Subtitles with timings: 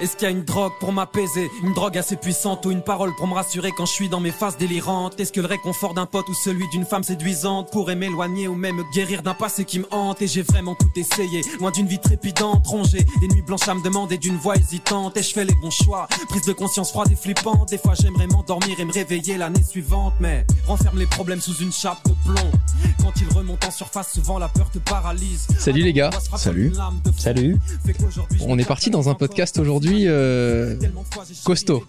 [0.00, 3.14] Est-ce qu'il y a une drogue pour m'apaiser Une drogue assez puissante ou une parole
[3.16, 6.06] pour me rassurer quand je suis dans mes phases délirantes Est-ce que le réconfort d'un
[6.06, 9.86] pote ou celui d'une femme séduisante pourrait m'éloigner ou même guérir d'un passé qui me
[9.90, 13.06] hante Et j'ai vraiment tout essayé, loin d'une vie trépidante, rongée.
[13.20, 15.16] Des nuits blanches à me demander d'une voix hésitante.
[15.16, 17.70] Et je fais les bons choix, prise de conscience froide et flippante.
[17.70, 21.72] Des fois j'aimerais m'endormir et me réveiller l'année suivante Mais renferme les problèmes sous une
[21.72, 21.98] chape
[22.28, 22.50] plomb
[23.02, 26.10] Quand ils remontent en surface, souvent la peur te paralyse Salut les gars.
[26.36, 26.72] Salut.
[27.16, 27.56] Salut.
[28.42, 30.76] On est parti dans un podcast aujourd'hui euh,
[31.44, 31.86] costaud.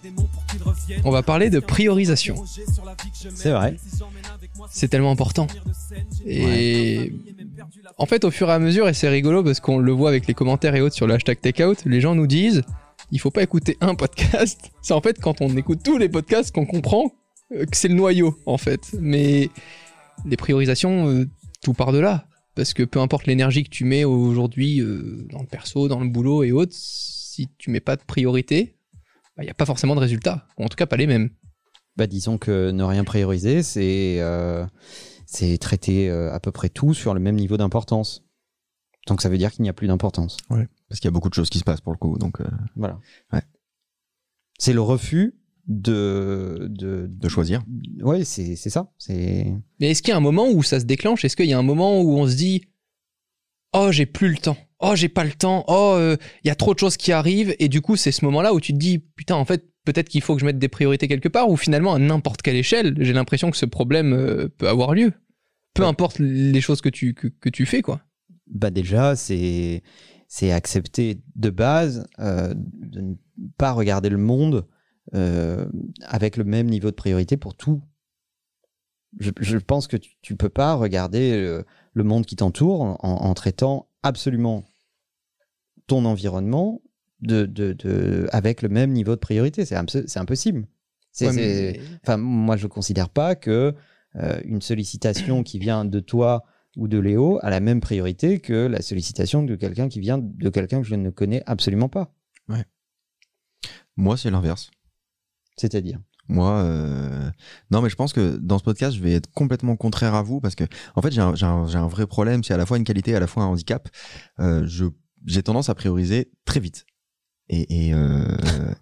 [1.04, 2.42] On va parler de priorisation.
[3.34, 3.76] C'est vrai.
[4.70, 5.46] C'est tellement important.
[6.26, 7.12] Et
[7.98, 10.26] en fait, au fur et à mesure, et c'est rigolo parce qu'on le voit avec
[10.26, 12.62] les commentaires et autres sur le hashtag takeout, les gens nous disent
[13.12, 14.70] il faut pas écouter un podcast.
[14.82, 17.12] C'est en fait quand on écoute tous les podcasts qu'on comprend
[17.52, 18.80] euh, que c'est le noyau, en fait.
[18.98, 19.50] Mais
[20.26, 21.28] les priorisations, euh,
[21.62, 22.26] tout par de là.
[22.54, 26.08] Parce que peu importe l'énergie que tu mets aujourd'hui euh, dans le perso, dans le
[26.08, 28.76] boulot et autres, si tu mets pas de priorité,
[29.38, 30.46] il n'y a pas forcément de résultats.
[30.58, 31.30] Ou en tout cas, pas les mêmes.
[31.96, 34.66] Bah, disons que ne rien prioriser, c'est euh,
[35.26, 38.24] c'est traiter euh, à peu près tout sur le même niveau d'importance.
[39.06, 40.36] Donc ça veut dire qu'il n'y a plus d'importance.
[40.88, 42.18] Parce qu'il y a beaucoup de choses qui se passent pour le coup.
[42.18, 42.98] Donc, euh, Voilà.
[43.32, 43.42] Ouais.
[44.58, 45.34] C'est le refus
[45.66, 47.62] de de, de choisir.
[48.02, 48.90] Ouais, c'est c'est ça.
[48.98, 49.46] C'est
[49.80, 51.24] Mais est-ce qu'il y a un moment où ça se déclenche?
[51.24, 52.62] Est-ce qu'il y a un moment où on se dit
[53.72, 54.56] Oh, j'ai plus le temps.
[54.80, 55.64] Oh, j'ai pas le temps.
[55.68, 57.54] Oh, euh, il y a trop de choses qui arrivent.
[57.60, 60.22] Et du coup, c'est ce moment-là où tu te dis Putain, en fait, peut-être qu'il
[60.22, 61.48] faut que je mette des priorités quelque part.
[61.50, 65.12] Ou finalement, à n'importe quelle échelle, j'ai l'impression que ce problème euh, peut avoir lieu.
[65.74, 65.88] Peu Ouais.
[65.88, 68.00] importe les choses que tu, que, que tu fais, quoi.
[68.48, 69.82] bah déjà c'est
[70.26, 73.14] c'est accepter de base euh, de ne
[73.56, 74.66] pas regarder le monde
[75.14, 75.66] euh,
[76.02, 77.82] avec le même niveau de priorité pour tout.
[79.18, 82.96] Je, je pense que tu, tu peux pas regarder euh, le monde qui t'entoure en,
[83.02, 84.64] en traitant absolument
[85.88, 86.80] ton environnement
[87.20, 89.64] de, de, de, avec le même niveau de priorité.
[89.64, 90.66] C'est imp- c'est impossible.
[91.12, 93.74] C'est- Ouais, c'est- mais- Enfin, moi, je considère pas que
[94.16, 96.44] euh, une sollicitation qui vient de toi
[96.76, 100.48] ou de Léo a la même priorité que la sollicitation de quelqu'un qui vient de
[100.50, 102.14] quelqu'un que je ne connais absolument pas.
[103.96, 104.70] Moi, c'est l'inverse.
[105.60, 105.98] C'est-à-dire.
[106.28, 107.28] Moi, euh,
[107.72, 110.40] non, mais je pense que dans ce podcast, je vais être complètement contraire à vous
[110.40, 112.44] parce que, en fait, j'ai un, j'ai un- un vrai problème.
[112.44, 113.88] C'est à la fois une qualité, à la fois un handicap.
[114.38, 114.84] Euh, je,
[115.26, 116.86] j'ai tendance à prioriser très vite.
[117.48, 118.24] Et, et, euh,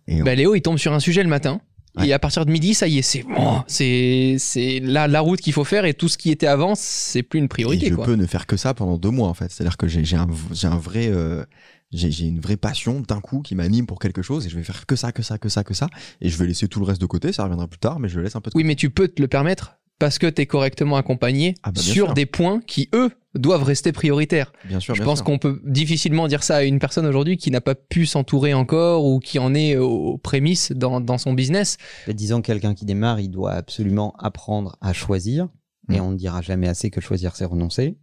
[0.07, 1.61] et Bah, Léo, il tombe sur un sujet le matin.
[1.97, 2.09] Ouais.
[2.09, 5.41] Et à partir de midi, ça y est, c'est bon, c'est c'est la, la route
[5.41, 7.89] qu'il faut faire et tout ce qui était avant, c'est plus une et priorité.
[7.89, 8.05] je quoi.
[8.05, 9.51] peux ne faire que ça pendant deux mois, en fait.
[9.51, 11.45] C'est-à-dire que j'ai, j'ai un, j'ai un vrai, euh,
[11.91, 14.63] j'ai, j'ai une vraie passion d'un coup qui m'anime pour quelque chose et je vais
[14.65, 15.89] faire que ça, que ça, que ça, que ça.
[16.21, 17.33] Et je vais laisser tout le reste de côté.
[17.33, 19.21] Ça reviendra plus tard, mais je laisse un peu de Oui, mais tu peux te
[19.23, 22.15] le permettre parce que tu es correctement accompagné Ah bah, sur sûr.
[22.15, 24.53] des points qui, eux, doivent rester prioritaires.
[24.65, 25.25] Bien sûr, Je bien pense sûr.
[25.25, 29.05] qu'on peut difficilement dire ça à une personne aujourd'hui qui n'a pas pu s'entourer encore
[29.05, 31.79] ou qui en est aux prémices dans, dans son business.
[32.07, 35.49] Mais disons que quelqu'un qui démarre, il doit absolument apprendre à choisir.
[35.91, 36.03] Et Mm.
[36.05, 37.97] on ne dira jamais assez que choisir, c'est renoncer.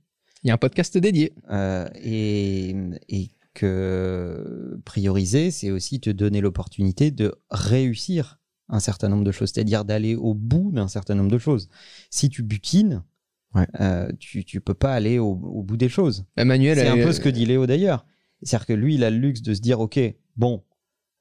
[0.43, 1.33] Il y a un podcast dédié.
[1.51, 2.75] Euh, et,
[3.09, 8.39] et que prioriser, c'est aussi te donner l'opportunité de réussir
[8.69, 11.69] un certain nombre de choses, c'est-à-dire d'aller au bout d'un certain nombre de choses.
[12.09, 13.03] Si tu butines,
[13.53, 13.67] Ouais.
[13.79, 16.25] euh, tu, tu peux pas aller au, au bout des choses.
[16.35, 18.05] Emmanuel, C'est un peu ce que dit Léo d'ailleurs.
[18.43, 19.97] C'est-à-dire que lui, il a le luxe de se dire, OK,
[20.35, 20.61] bon,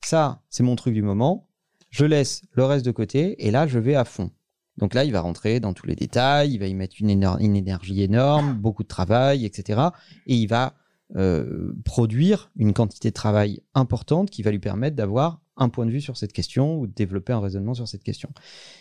[0.05, 1.49] ça, c'est mon truc du moment,
[1.91, 4.31] je laisse le reste de côté, et là, je vais à fond.
[4.79, 7.37] Donc là, il va rentrer dans tous les détails, il va y mettre une, éner-
[7.41, 9.81] une énergie énorme, beaucoup de travail, etc.
[10.27, 10.75] Et il va
[11.17, 15.91] euh, produire une quantité de travail importante qui va lui permettre d'avoir un point de
[15.93, 18.31] vue sur cette question ou de développer un raisonnement sur cette question.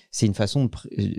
[0.10, 0.72] C'est une façon de...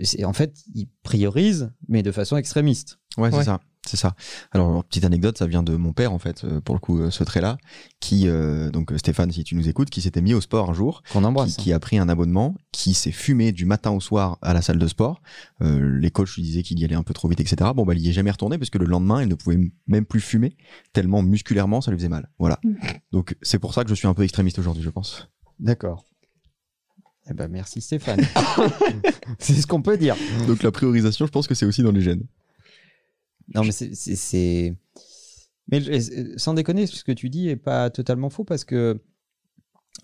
[0.03, 2.99] c'est- En fait, il priorise, mais de façon extrémiste.
[3.17, 3.43] Ouais, c'est Ouais.
[3.45, 3.61] ça.
[3.87, 4.15] C'est ça.
[4.51, 7.11] Alors, petite anecdote, ça vient de mon père, en fait, euh, pour le coup, euh,
[7.11, 7.57] ce trait-là,
[7.99, 10.73] qui, euh, donc euh, Stéphane, si tu nous écoutes, qui s'était mis au sport un
[10.73, 11.51] jour, Qu'on qui, embrasse.
[11.59, 11.61] hein.
[11.61, 14.79] qui a pris un abonnement, qui s'est fumé du matin au soir à la salle
[14.79, 15.21] de sport.
[15.61, 17.69] Euh, les coachs lui disaient qu'il y allait un peu trop vite, etc.
[17.75, 20.05] Bon, bah, il y est jamais retourné parce que le lendemain, il ne pouvait même
[20.05, 20.57] plus fumer,
[20.91, 22.29] tellement musculairement, ça lui faisait mal.
[22.39, 22.59] Voilà.
[23.11, 25.29] Donc, c'est pour ça que je suis un peu extrémiste aujourd'hui, je pense.
[25.59, 26.05] D'accord.
[27.27, 28.21] Eh ben merci Stéphane.
[29.39, 30.15] c'est ce qu'on peut dire.
[30.47, 32.23] Donc, la priorisation, je pense que c'est aussi dans les gènes.
[33.53, 34.73] Non mais c'est-
[35.71, 35.81] Mais
[36.37, 39.01] sans déconner, ce que tu dis est pas totalement faux parce que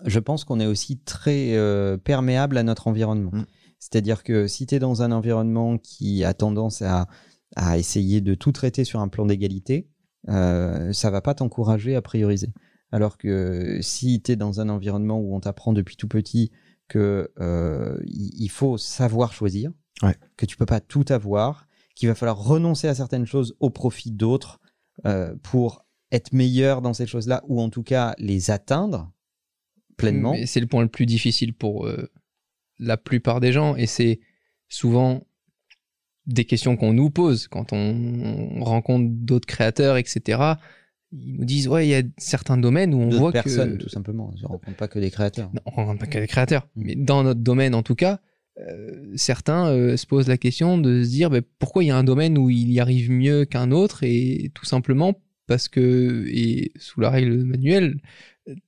[0.04, 3.30] je pense qu'on est aussi très euh, perméable à notre environnement.
[3.32, 3.46] Mm.
[3.78, 7.08] C'est-à-dire que si tu es dans un environnement qui a tendance à,
[7.56, 9.88] à essayer de tout traiter sur un plan d'égalité,
[10.28, 12.48] euh, ça va pas t'encourager à prioriser.
[12.90, 16.50] Alors que si tu es dans un environnement où on t'apprend depuis tout petit
[16.88, 19.70] que euh, il il faut savoir choisir,
[20.02, 20.16] Ouais.
[20.36, 24.10] que tu peux pas tout avoir, qu'il va falloir renoncer à certaines choses au profit
[24.10, 24.60] d'autres
[25.06, 29.10] euh, pour être meilleur dans ces choses-là ou en tout cas les atteindre,
[29.96, 30.34] pleinement.
[30.46, 32.10] C'est le point le plus difficile pour euh,
[32.78, 34.20] la plupart des gens et c'est
[34.68, 35.22] souvent
[36.26, 40.54] des questions qu'on nous pose quand on rencontre d'autres créateurs, etc.
[41.10, 43.88] Ils nous disent ouais, il y a certains domaines où on voit personnes, que tout
[43.88, 44.32] simplement.
[44.36, 45.50] Je ne rencontre pas que des créateurs.
[45.52, 46.82] non, on rencontre pas que des créateurs, Mm.
[46.84, 48.20] mais dans notre domaine en tout cas,
[48.60, 51.96] euh, certains euh, se posent la question de se dire bah, pourquoi il y a
[51.96, 56.72] un domaine où il y arrive mieux qu'un autre et tout simplement parce que et
[56.76, 57.96] sous la règle manuelle,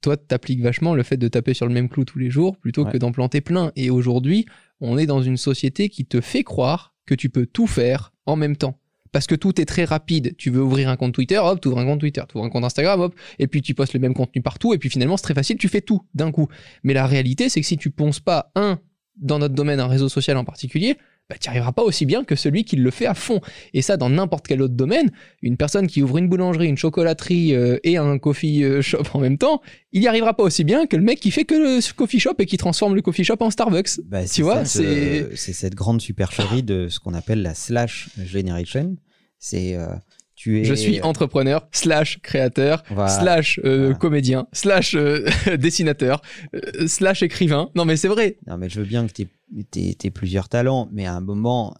[0.00, 2.84] toi t'appliques vachement le fait de taper sur le même clou tous les jours plutôt
[2.84, 2.92] Ouais.
[2.92, 3.72] que d'en planter plein.
[3.76, 4.46] Et aujourd'hui,
[4.80, 8.36] on est dans une société qui te fait croire que tu peux tout faire en
[8.36, 8.78] même temps.
[9.12, 10.34] Parce que tout est très rapide.
[10.38, 12.22] Tu veux ouvrir un compte Twitter, hop, tu ouvres un compte Twitter.
[12.28, 14.74] Tu ouvres un compte Instagram, hop, et puis tu postes le même contenu partout.
[14.74, 16.48] Et puis finalement, c'est très facile, tu fais tout d'un coup.
[16.82, 18.80] Mais la réalité, c'est que si tu ponces pas un
[19.16, 20.96] dans notre domaine, un réseau social en particulier,
[21.30, 23.40] bah, tu n'y arriveras pas aussi bien que celui qui le fait à fond.
[23.72, 27.54] Et ça, dans n'importe quel autre domaine, une personne qui ouvre une boulangerie, une chocolaterie
[27.54, 29.62] euh, et un coffee euh, shop en même temps,
[29.92, 32.34] il n'y arrivera pas aussi bien que le mec qui fait que le coffee shop
[32.40, 34.00] et qui transforme le coffee shop en Starbucks.
[34.04, 38.10] Bah, Tu vois, c'est- euh, c'est cette grande supercherie de ce qu'on appelle la slash
[38.22, 38.96] generation.
[39.38, 39.86] C'est euh,
[40.44, 40.64] tu es.
[40.64, 43.08] Je suis entrepreneur, slash créateur, Voilà.
[43.08, 43.94] slash euh, Voilà.
[43.94, 45.24] comédien, slash euh,
[45.58, 46.20] dessinateur,
[46.54, 47.70] euh, slash écrivain.
[47.74, 48.36] Non mais c'est vrai.
[48.46, 49.26] Non, mais je veux bien que tu
[50.06, 51.74] aies, plusieurs talents, mais à un moment,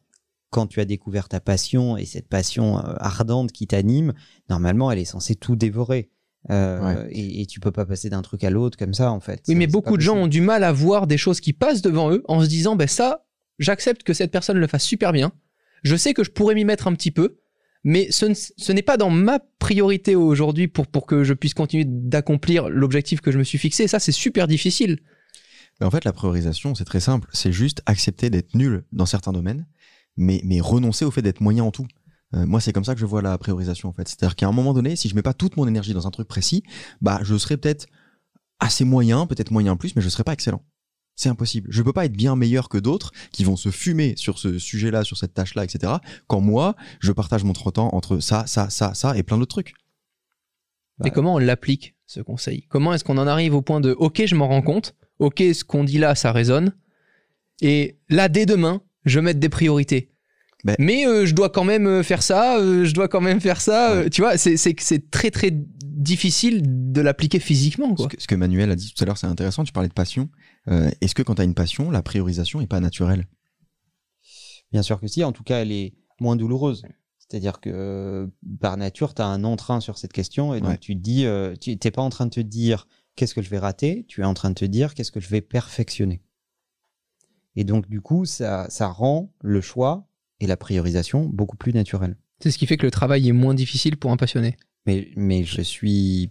[0.50, 4.14] quand tu as découvert ta passion et cette passion euh, ardente qui t'anime,
[4.48, 6.10] normalement, elle est censée tout dévorer.
[6.50, 9.42] Euh, et, et tu peux pas passer d'un truc à l'autre comme ça, en fait.
[9.48, 12.10] Oui, mais beaucoup de gens ont du mal à voir des choses qui passent devant
[12.12, 13.24] eux en se disant, ben ça,
[13.58, 15.32] j'accepte que cette personne le fasse super bien.
[15.82, 17.38] Je sais que je pourrais m'y mettre un petit peu,
[17.84, 22.68] mais ce, ne- n'est pas dans ma priorité aujourd'hui pour, que je puisse continuer d'accomplir
[22.68, 23.86] l'objectif que je me suis fixé.
[23.86, 24.98] Ça, c'est super difficile.
[25.82, 27.28] En fait, la priorisation, c'est très simple.
[27.32, 29.66] C'est juste accepter d'être nul dans certains domaines,
[30.16, 31.86] mais, renoncer au fait d'être moyen en tout.
[32.34, 34.08] Euh, moi, c'est comme ça que je vois la priorisation, en fait.
[34.08, 36.26] C'est-à-dire qu'à un moment donné, si je mets pas toute mon énergie dans un truc
[36.26, 36.62] précis,
[37.02, 37.86] bah, je serai peut-être
[38.60, 40.62] assez moyen, peut-être moyen plus, mais je serai pas excellent.
[41.16, 41.68] C'est impossible.
[41.70, 45.04] Je peux pas être bien meilleur que d'autres qui vont se fumer sur ce sujet-là,
[45.04, 45.92] sur cette tâche-là, etc.
[46.26, 49.74] Quand moi, je partage mon temps entre ça, ça, ça, ça et plein d'autres trucs.
[51.02, 52.66] Mais comment on l'applique, ce conseil?
[52.68, 55.64] Comment est-ce qu'on en arrive au point de OK, je m'en rends compte, OK, ce
[55.64, 56.72] qu'on dit là, ça résonne,
[57.60, 60.10] et là, dès demain, je mets des priorités.
[60.64, 63.40] Ben- Mais euh, je dois quand même euh, faire ça, euh, je dois quand même
[63.40, 63.92] faire ça.
[63.92, 66.62] euh, tu vois, c'est très très difficile
[66.92, 67.90] de l'appliquer physiquement.
[67.90, 68.08] Ce Quoi.
[68.08, 69.64] que, ce que Manuel a dit tout à l'heure, c'est intéressant.
[69.64, 70.28] Tu parlais de passion.
[70.68, 73.26] Euh, Est-ce que quand tu as une passion, la priorisation est pas naturelle?
[74.72, 76.82] Bien sûr que si, en tout cas, elle est moins douloureuse.
[77.18, 78.26] C'est-à-dire que euh,
[78.60, 80.78] par nature, tu as un entrain sur cette question et donc Ouais.
[80.78, 83.50] tu te dis, euh, tu n'es pas en train de te dire qu'est-ce que je
[83.50, 86.22] vais rater, tu es en train de te dire qu'est-ce que je vais perfectionner?
[87.56, 90.08] Et donc, du coup, ça, ça rend le choix
[90.40, 92.16] et la priorisation beaucoup plus naturels.
[92.40, 94.56] C'est ce qui fait que le travail est moins difficile pour un passionné.
[94.86, 96.30] Mais, mais je suis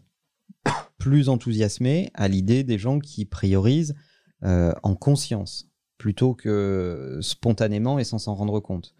[0.97, 3.95] plus enthousiasmé à l'idée des gens qui priorisent
[4.43, 8.93] euh, en conscience plutôt que spontanément et sans s'en rendre compte.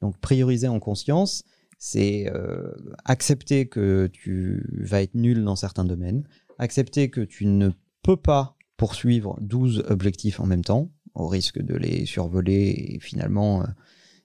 [0.00, 1.44] Donc prioriser en conscience,
[1.78, 2.72] c'est euh,
[3.04, 6.24] accepter que tu vas être nul dans certains domaines,
[6.58, 7.70] accepter que tu ne
[8.02, 13.62] peux pas poursuivre 12 objectifs en même temps, au risque de les survoler et finalement,
[13.62, 13.66] euh,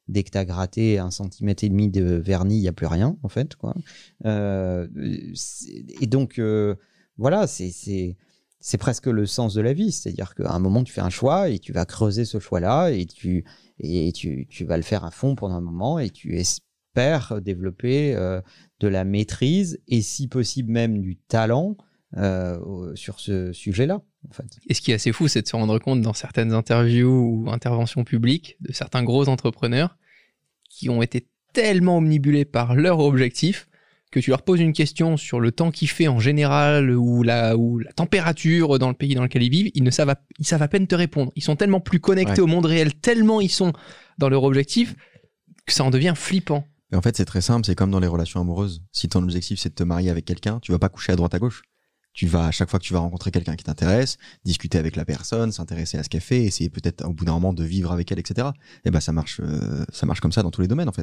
[0.07, 2.87] dès que tu as gratté un centimètre et demi de vernis, il n'y a plus
[2.87, 3.55] rien en fait.
[6.01, 6.41] Et donc,
[7.17, 8.17] voilà, c'est-
[8.65, 9.91] c'est presque le sens de la vie.
[9.91, 13.05] C'est-à-dire qu'à un moment, tu fais un choix et tu vas creuser ce choix-là et,
[13.05, 13.43] tu,
[13.77, 18.15] et tu, tu vas le faire à fond pendant un moment et tu espères développer
[18.15, 18.39] euh,
[18.79, 21.75] de la maîtrise et si possible même du talent
[22.15, 24.01] euh, sur ce sujet-là.
[24.29, 24.45] En fait.
[24.69, 27.49] Et ce qui est assez fou, c'est de se rendre compte dans certaines interviews ou
[27.51, 29.97] interventions publiques de certains gros entrepreneurs
[30.69, 33.67] qui ont été tellement omnibulés par leur objectif
[34.13, 37.57] que tu leur poses une question sur le temps qu'il fait en général ou la,
[37.57, 40.45] ou la température dans le pays dans lequel ils vivent, ils ne savent, à- ils
[40.45, 41.31] savent à peine te répondre.
[41.35, 42.39] Ils sont tellement plus connectés Ouais.
[42.41, 43.73] au monde réel, tellement ils sont
[44.19, 44.95] dans leur objectif
[45.65, 46.67] que ça en devient flippant.
[46.91, 48.83] Et en fait, c'est très simple, c'est comme dans les relations amoureuses.
[48.91, 51.33] Si ton objectif c'est de te marier avec quelqu'un, tu vas pas coucher à droite
[51.33, 51.63] à gauche.
[52.13, 55.03] Tu vas, à chaque fois que tu vas rencontrer quelqu'un qui t'intéresse, discuter avec la
[55.03, 58.11] personne, s'intéresser à ce qu'elle fait, essayer peut-être au bout d'un moment de vivre avec
[58.11, 58.49] elle, etc.
[58.85, 61.02] Et ben ça marche, euh, ça marche comme ça dans tous les domaines en fait.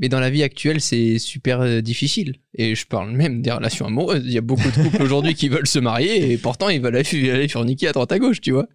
[0.00, 2.36] Mais dans la vie actuelle, c'est super euh, difficile.
[2.54, 4.22] Et je parle même des relations amoureuses.
[4.24, 6.96] Il y a beaucoup de couples aujourd'hui qui veulent se marier et pourtant ils veulent
[6.96, 8.66] aller forniquer à droite à gauche, tu vois.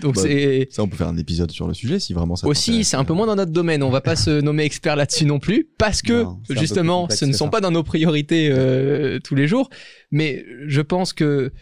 [0.00, 2.46] Donc Bah, c'est Ça, on peut faire un épisode sur le sujet si vraiment ça
[2.46, 3.82] aussi, c'est un peu moins dans notre domaine.
[3.82, 7.24] On va pas se nommer expert là-dessus non plus parce que Non, justement, complexe ce
[7.26, 7.50] ne sont ça.
[7.50, 9.68] pas dans nos priorités euh, tous les jours.
[10.10, 11.52] Mais je pense que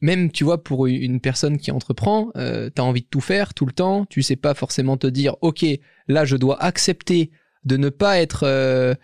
[0.00, 3.66] même, tu vois, pour une personne qui entreprend, euh, t'as envie de tout faire tout
[3.66, 4.04] le temps.
[4.10, 5.64] Tu sais pas forcément te dire, ok,
[6.08, 7.30] là, je dois accepter
[7.64, 8.94] de ne pas être euh,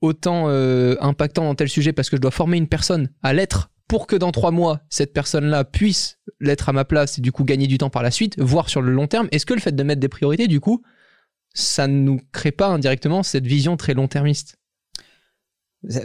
[0.00, 3.70] autant euh, impactant dans tel sujet parce que je dois former une personne à l'être
[3.88, 7.44] pour que dans trois mois, cette personne-là puisse l'être à ma place et du coup
[7.44, 9.28] gagner du temps par la suite, voire sur le long terme.
[9.30, 10.82] Est-ce que le fait de mettre des priorités, du coup,
[11.54, 14.58] ça ne nous crée pas indirectement cette vision très long-termiste?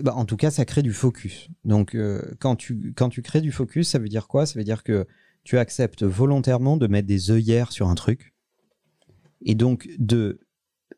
[0.04, 1.50] Bah, en tout cas, ça crée du focus.
[1.64, 4.46] Donc, euh, quand, tu, quand tu crées du focus, ça veut dire quoi?
[4.46, 5.08] Ça veut dire que
[5.44, 8.36] tu acceptes volontairement de mettre des œillères sur un truc
[9.44, 10.40] et donc de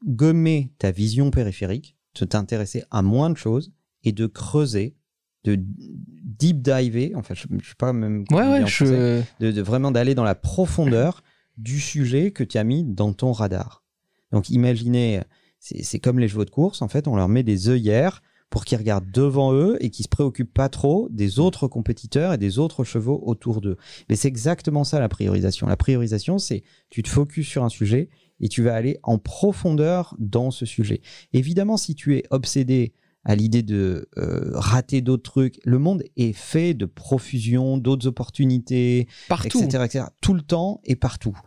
[0.05, 3.73] gommer ta vision périphérique, de t'intéresser à moins de choses
[4.03, 4.95] et de creuser,
[5.43, 8.23] de deep diver, enfin, je, je sais pas même.
[8.31, 9.21] Ouais, ouais, en je...
[9.39, 11.23] de, de vraiment d'aller dans la profondeur
[11.57, 13.83] du sujet que tu as mis dans ton radar.
[14.31, 15.21] Donc imaginez,
[15.59, 18.21] c'est c'est comme les chevaux de course, en fait, on leur met des œillères
[18.53, 22.37] pour qu'ils regardent devant eux et qu'ils se préoccupent pas trop des autres compétiteurs et
[22.37, 23.77] des autres chevaux autour d'eux.
[24.09, 25.65] Mais c'est exactement ça la priorisation.
[25.65, 28.09] La priorisation, c'est tu te focuses sur un sujet
[28.43, 31.01] et tu vas aller en profondeur dans ce sujet.
[31.31, 36.33] Évidemment, si tu es obsédé à l'idée de euh, rater d'autres trucs, le monde est
[36.33, 39.63] fait de profusion, d'autres opportunités, Partout.
[39.63, 40.05] etc., etc.
[40.19, 41.39] Tout le temps et partout.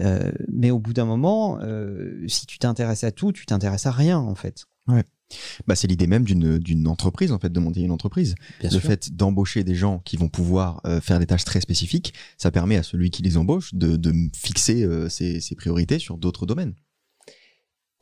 [0.00, 3.92] Euh, mais au bout d'un moment, euh, si tu t'intéresses à tout, tu t'intéresses à
[3.92, 4.64] rien en fait.
[5.66, 8.34] Bah, c'est l'idée même d'une entreprise en fait de monter une entreprise.
[8.60, 12.14] Bien le fait d'embaucher des gens qui vont pouvoir euh, faire des tâches très spécifiques,
[12.36, 16.18] ça permet à celui qui les embauche de, de fixer euh, ses, ses priorités sur
[16.18, 16.74] d'autres domaines.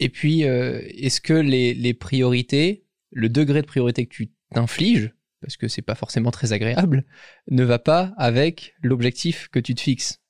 [0.01, 5.13] Et puis, euh, est-ce que les, les priorités, le degré de priorité que tu t'infliges,
[5.41, 7.05] parce que c'est pas forcément très agréable,
[7.51, 10.21] ne va pas avec l'objectif que tu te fixes?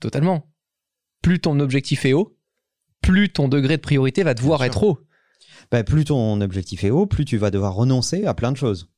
[0.00, 0.50] Totalement.
[1.22, 2.38] Plus ton objectif est haut,
[3.02, 4.98] plus ton degré de priorité va devoir être haut.
[5.70, 8.90] Bah, plus ton objectif est haut, plus tu vas devoir renoncer à plein de choses.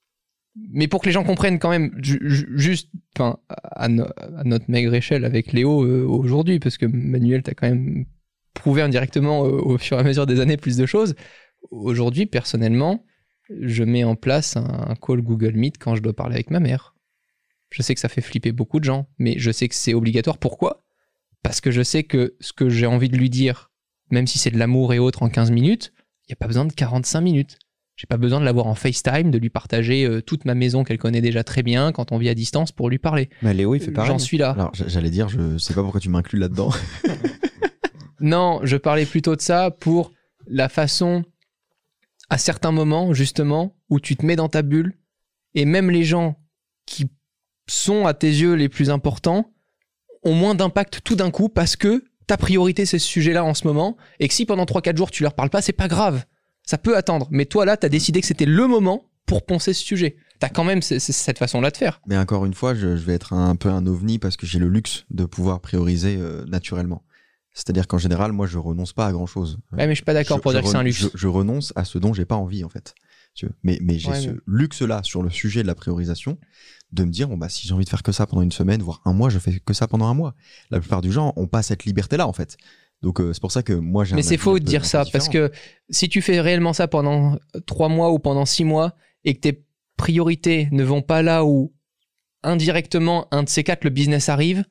[0.71, 2.91] Mais pour que les gens comprennent quand même, ju- ju- juste,
[3.53, 7.69] à, no- à notre maigre échelle avec Léo euh, aujourd'hui, parce que Manuel, t'as quand
[7.69, 8.07] même
[8.55, 11.15] prouvé indirectement euh, au fur et à mesure des années plus de choses.
[11.71, 13.05] Aujourd'hui, personnellement,
[13.51, 16.95] je mets en place un, call Google Meet quand je dois parler avec ma mère.
[17.71, 20.39] Je sais que ça fait flipper beaucoup de gens, mais je sais que c'est obligatoire.
[20.39, 20.85] Pourquoi?
[21.43, 23.71] Parce que je sais que ce que j'ai envie de lui dire,
[24.11, 25.93] même si c'est de l'amour et autres en 15 minutes,
[26.31, 27.59] n'y a pas besoin de 45 minutes.
[27.97, 30.99] J'ai pas besoin de l'avoir en FaceTime, de lui partager euh, toute ma maison qu'elle
[30.99, 33.29] connaît déjà très bien quand on vit à distance pour lui parler.
[33.43, 34.09] Mais Léo, il fait pareil.
[34.09, 34.51] J'en suis là.
[34.51, 36.71] Alors j'allais dire, je sais pas pourquoi tu m'inclus là-dedans.
[38.21, 40.13] Non, je parlais plutôt de ça pour
[40.47, 41.25] la façon,
[42.31, 44.99] à certains moments, justement, où tu te mets dans ta bulle,
[45.55, 46.37] et même les gens
[46.87, 47.07] qui
[47.67, 49.53] sont à tes yeux les plus importants
[50.25, 53.67] ont moins d'impact tout d'un coup parce que ta priorité c'est ce sujet-là en ce
[53.67, 56.25] moment, et que si pendant 3-4 jours tu leur parles pas, c'est pas grave.
[56.65, 57.27] Ça peut attendre.
[57.31, 60.17] Mais toi là, t'as décidé que c'était le moment pour poncer ce sujet.
[60.39, 62.01] T'as quand même cette façon-là de faire.
[62.07, 64.61] Mais encore une fois, je, je vais être un peu un ovni parce que j'ai
[64.61, 67.03] le luxe de pouvoir prioriser euh, naturellement.
[67.53, 69.59] C'est-à-dire qu'en général, moi, je renonce pas à grand-chose.
[69.73, 71.01] Ouais, mais je suis pas d'accord pour je dire que c'est un luxe.
[71.01, 72.95] Je, je renonce à ce dont j'ai pas envie, en fait.
[73.38, 73.47] Tu.
[73.62, 76.38] Mais, mais j'ai Ouais, ce mais- luxe-là sur le sujet de la priorisation
[76.90, 78.83] de me dire, bon, bah, si j'ai envie de faire que ça pendant une semaine,
[78.83, 80.35] voire un mois, je fais que ça pendant un mois.
[80.71, 82.57] La plupart du gens ont pas cette liberté-là, en fait.
[83.00, 85.28] Donc, euh, c'est pour ça que moi, j'ai Mais c'est faux de dire ça, parce
[85.28, 85.52] que
[85.88, 89.64] si tu fais réellement ça pendant trois mois ou pendant six mois et que tes
[89.97, 91.73] priorités ne vont pas là où
[92.42, 94.64] indirectement un de ces quatre le business arrive,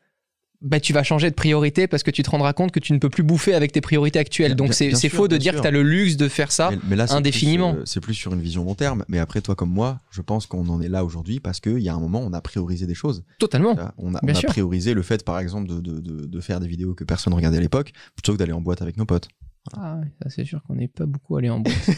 [0.61, 2.97] bah tu vas changer de priorité parce que tu te rendras compte que tu ne
[2.97, 4.55] peux plus bouffer avec tes priorités actuelles.
[4.55, 5.61] Bien- Donc c'est faux de dire sûr.
[5.61, 6.71] que tu as le luxe de faire ça.
[6.71, 7.75] Mais, mais là, c'est indéfiniment.
[7.75, 9.05] euh, C'est plus sur une vision long terme.
[9.07, 11.89] Mais après, toi comme moi, je pense qu'on en est là aujourd'hui parce qu'il y
[11.89, 13.23] a un moment, on a priorisé des choses.
[13.39, 13.75] Totalement.
[13.97, 16.95] On a, on priorisé le fait, par exemple, de, de, de, de faire des vidéos
[16.95, 19.27] que personne regardait à l'époque, plutôt que d'aller en boîte avec nos potes.
[19.75, 21.89] Ah, ça c'est sûr qu'on n'est pas beaucoup allé en bourse.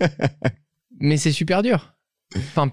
[1.00, 1.94] Mais c'est super dur.
[2.36, 2.72] Enfin,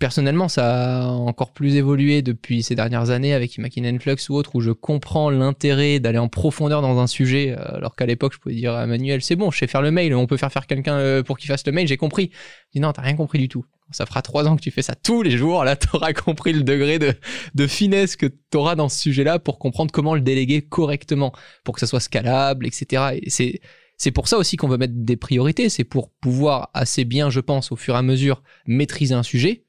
[0.00, 4.56] personnellement, ça a encore plus évolué depuis ces dernières années avec Imagine Flux ou autre,
[4.56, 8.38] où je comprends l'intérêt d'aller en profondeur dans un sujet, euh, alors qu'à l'époque, je
[8.38, 10.66] pouvais dire à Manuel, c'est bon, je sais faire le mail, on peut faire faire
[10.66, 12.30] quelqu'un euh, pour qu'il fasse le mail, j'ai compris.
[12.68, 13.64] Je dis non, t'as rien compris du tout.
[13.92, 16.62] Ça fera trois ans que tu fais ça tous les jours, là, t'auras compris le
[16.62, 17.12] degré de,
[17.54, 21.80] de finesse que t'auras dans ce sujet-là pour comprendre comment le déléguer correctement, pour que
[21.80, 23.20] ça soit scalable, etc.
[23.20, 23.60] Et c'est,
[23.98, 27.40] c'est pour ça aussi qu'on veut mettre des priorités, c'est pour pouvoir assez bien, je
[27.40, 29.66] pense, au fur et à mesure, maîtriser un sujet,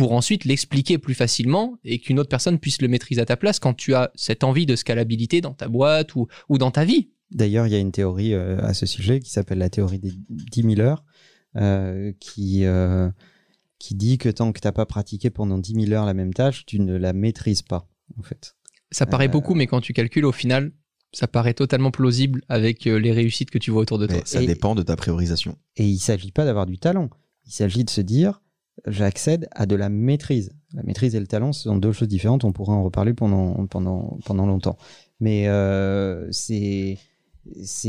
[0.00, 3.58] pour ensuite l'expliquer plus facilement et qu'une autre personne puisse le maîtriser à ta place
[3.58, 7.10] quand tu as cette envie de scalabilité dans ta boîte ou, ou dans ta vie.
[7.30, 10.12] D'ailleurs, il y a une théorie euh, à ce sujet qui s'appelle la théorie des
[10.30, 11.04] 10 000 heures,
[11.56, 13.10] euh, qui, euh,
[13.78, 16.32] qui dit que tant que tu n'as pas pratiqué pendant 10 000 heures la même
[16.32, 17.86] tâche, tu ne la maîtrises pas,
[18.18, 18.56] en fait.
[18.90, 20.72] Ça paraît Euh, beaucoup, mais quand tu calcules, au final,
[21.12, 24.16] ça paraît totalement plausible avec euh, les réussites que tu vois autour de toi.
[24.16, 25.58] Mais ça Et- dépend de ta priorisation.
[25.76, 27.10] Et il s'agit pas d'avoir du talent.
[27.46, 28.40] Il s'agit de se dire,
[28.86, 30.52] j'accède à de la maîtrise.
[30.74, 32.44] La maîtrise et le talent, ce sont deux choses différentes.
[32.44, 34.78] On pourra en reparler pendant, pendant, pendant longtemps.
[35.20, 36.96] Mais euh, c'est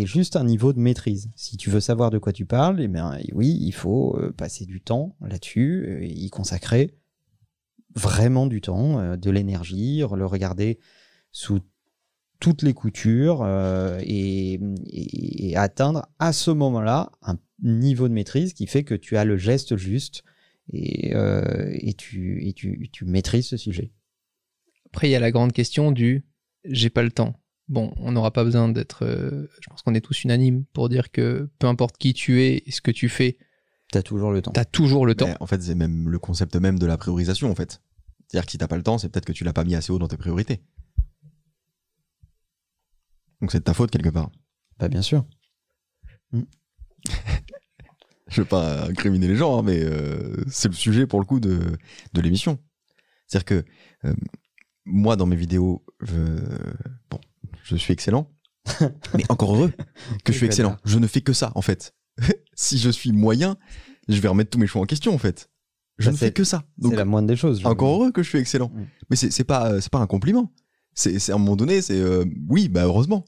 [0.05, 1.29] juste un niveau de maîtrise.
[1.35, 4.65] Si tu veux savoir de quoi tu parles, eh bien, oui, il faut euh, passer
[4.65, 6.95] du temps là-dessus, euh, y consacrer
[7.95, 10.79] vraiment du temps, de l'énergie, le regarder
[11.33, 11.59] sous
[12.39, 13.45] toutes les coutures
[13.99, 14.61] et
[15.57, 19.75] atteindre à ce moment-là un niveau de maîtrise qui fait que tu as le geste
[19.75, 20.23] juste
[20.71, 23.91] et, euh, et, tu, et tu, tu maîtrises ce sujet.
[24.87, 26.25] Après, il y a la grande question du
[26.63, 27.39] j'ai pas le temps.
[27.67, 29.05] Bon, on n'aura pas besoin d'être.
[29.05, 32.63] euh, je pense qu'on est tous unanimes pour dire que peu importe qui tu es
[32.65, 33.37] et ce que tu fais,
[33.91, 34.51] Tu as toujours le temps.
[34.51, 35.27] t'as toujours le temps.
[35.27, 37.81] Mais en fait, c'est même le concept même de la priorisation, en fait.
[38.27, 39.91] C'est-à-dire que si t'as pas le temps, c'est peut-être que tu l'as pas mis assez
[39.91, 40.61] haut dans tes priorités.
[43.41, 44.29] Donc c'est de ta faute quelque part.
[44.77, 45.25] Bah, bien sûr.
[48.31, 51.39] Je veux pas incriminer les gens, hein, mais euh, c'est le sujet pour le coup
[51.39, 51.59] de,
[52.13, 52.59] de l'émission.
[53.27, 53.65] C'est-à-dire que
[54.05, 54.13] euh,
[54.85, 56.15] moi, dans mes vidéos, je,
[57.09, 57.19] bon,
[57.63, 58.31] je suis excellent,
[59.13, 59.71] mais encore heureux
[60.23, 60.77] que je suis excellent.
[60.85, 61.93] Je ne fais que ça, en fait.
[62.55, 63.57] si je suis moyen,
[64.07, 65.49] je vais remettre tous mes choix en question, en fait.
[65.97, 66.63] Je Ça, ne fais que ça.
[66.81, 67.65] C'est la moindre des choses.
[67.65, 68.71] encore heureux que je suis excellent.
[68.73, 68.85] Mm.
[69.09, 70.51] Mais c'est pas, euh, pas un compliment.
[70.93, 73.23] C'est c'est à un moment donné, c'est euh, oui, bah heureusement.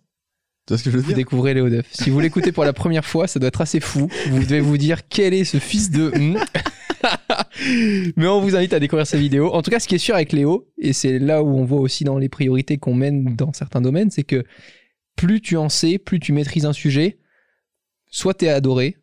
[0.65, 1.17] Tu vois ce que je veux Vous dire?
[1.17, 1.85] Découvrez Léo Duff.
[1.91, 4.07] Si vous l'écoutez pour la première fois, ça doit être assez fou.
[4.29, 6.11] Vous devez vous dire quel est ce fils de.
[8.15, 9.53] Mais on vous invite à découvrir sa vidéo.
[9.53, 11.81] En tout cas, ce qui est sûr avec Léo, et c'est là où on voit
[11.81, 14.45] aussi dans les priorités qu'on mène dans certains domaines, c'est que
[15.17, 17.19] plus tu en sais, plus tu maîtrises un sujet,
[18.07, 18.97] soit t'es adoré,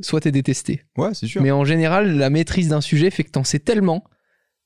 [0.00, 0.82] soit t'es détesté.
[0.96, 1.42] Ouais, c'est sûr.
[1.42, 4.04] Mais en général, la maîtrise d'un sujet fait que t'en sais tellement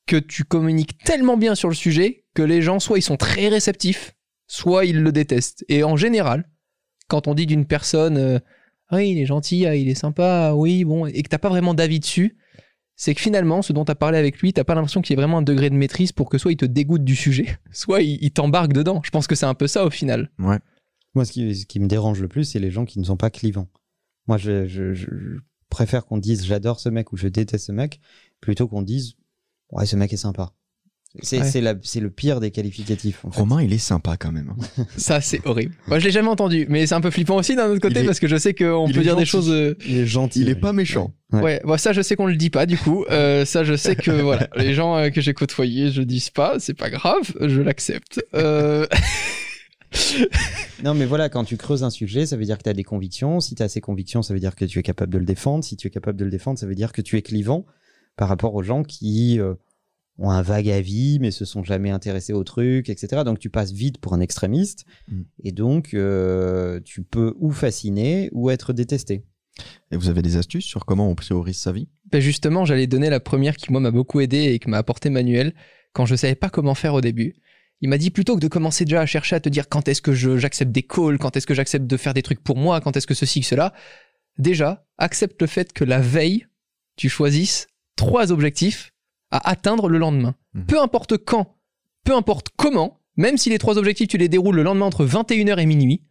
[0.07, 3.49] que tu communiques tellement bien sur le sujet que les gens, soit ils sont très
[3.49, 4.15] réceptifs,
[4.47, 5.63] soit ils le détestent.
[5.69, 6.49] Et en général,
[7.07, 8.39] quand on dit d'une personne, euh,
[8.89, 11.49] ah, il est gentil, ah, il est sympa, ah, oui, bon, et que t'as pas
[11.49, 12.37] vraiment d'avis dessus,
[12.95, 15.21] c'est que finalement, ce dont t'as parlé avec lui, t'as pas l'impression qu'il y ait
[15.21, 18.17] vraiment un degré de maîtrise pour que soit il te dégoûte du sujet, soit il,
[18.23, 19.01] il t'embarque dedans.
[19.03, 20.31] Je pense que c'est un peu ça au final.
[20.39, 20.57] Ouais.
[21.13, 23.17] Moi, ce qui, ce qui me dérange le plus, c'est les gens qui ne sont
[23.17, 23.69] pas clivants.
[24.27, 25.37] Moi, je- je
[25.69, 27.99] préfère qu'on dise j'adore ce mec ou je déteste ce mec,
[28.41, 29.13] plutôt qu'on dise
[29.71, 30.53] ouais, ce mec est sympa.
[31.21, 32.01] C'est Ouais.
[32.01, 33.23] le pire des qualificatifs.
[33.25, 33.39] En fait.
[33.39, 34.53] Romain, il est sympa quand même.
[34.77, 34.85] hein.
[34.97, 35.73] Ça, c'est horrible.
[35.87, 38.05] Moi, je l'ai jamais entendu, mais c'est un peu flippant aussi d'un autre côté est-
[38.05, 39.49] parce que je sais qu'on peut dire des choses.
[39.51, 40.41] euh, Il est gentil.
[40.41, 41.13] Il est pas méchant.
[41.33, 41.41] Ouais.
[41.41, 43.03] Ouais, bon, ça je sais qu'on le dit pas du coup.
[43.11, 46.55] Euh, ça je sais que voilà, les gens euh, que j'ai côtoyés, je dis pas,
[46.59, 48.23] c'est pas grave, je l'accepte.
[48.33, 48.87] Euh...
[50.83, 52.83] Non, mais voilà, quand tu creuses un sujet, ça veut dire que tu as des
[52.83, 53.39] convictions.
[53.39, 55.63] Si tu as ces convictions, ça veut dire que tu es capable de le défendre.
[55.63, 57.65] Si tu es capable de le défendre, ça veut dire que tu es clivant
[58.15, 59.53] par rapport aux gens qui euh,
[60.19, 63.23] ont un vague avis, mais se sont jamais intéressés au truc, etc.
[63.23, 64.85] Donc tu passes vite pour un extrémiste.
[65.07, 65.21] Mm.
[65.43, 69.23] Et donc, euh, tu peux ou fasciner ou être détesté.
[69.91, 71.87] Et vous avez des astuces sur comment on priorise sa vie?
[72.11, 75.09] Ben justement, j'allais donner la première qui moi m'a beaucoup aidé et que m'a apporté
[75.09, 75.53] Manuel
[75.93, 77.35] quand je savais pas comment faire au début.
[77.81, 80.01] Il m'a dit plutôt que de commencer déjà à chercher à te dire quand est-ce
[80.01, 82.81] que je- j'accepte des calls, quand est-ce que j'accepte de faire des trucs pour moi,
[82.81, 83.73] quand est-ce que ceci, cela.
[84.39, 86.45] Déjà, accepte le fait que la veille,
[86.95, 88.93] tu choisisses trois objectifs
[89.31, 90.35] à atteindre le lendemain.
[90.53, 90.65] Mhm.
[90.65, 91.55] Peu importe quand,
[92.03, 95.59] peu importe comment, même si les trois objectifs, tu les déroules le lendemain entre 21h
[95.59, 96.03] et minuit,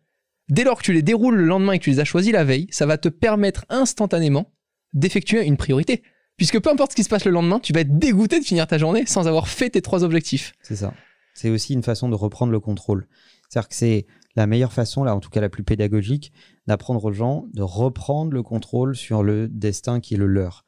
[0.48, 2.44] dès lors que tu les déroules le lendemain et que tu les as choisis la
[2.44, 4.52] veille, ça va te permettre instantanément
[4.92, 6.02] d'effectuer une priorité.
[6.36, 8.66] Puisque peu importe ce qui se passe le lendemain, tu vas être dégoûté de finir
[8.66, 10.52] ta journée sans avoir fait tes trois objectifs.
[10.62, 10.92] C'est ça.
[11.34, 13.06] C'est aussi une façon de reprendre le contrôle.
[13.48, 16.32] C'est-à-dire que c'est la meilleure façon, là, en tout cas la plus pédagogique,
[16.66, 20.65] d'apprendre aux gens de reprendre le contrôle sur le destin qui est le leur.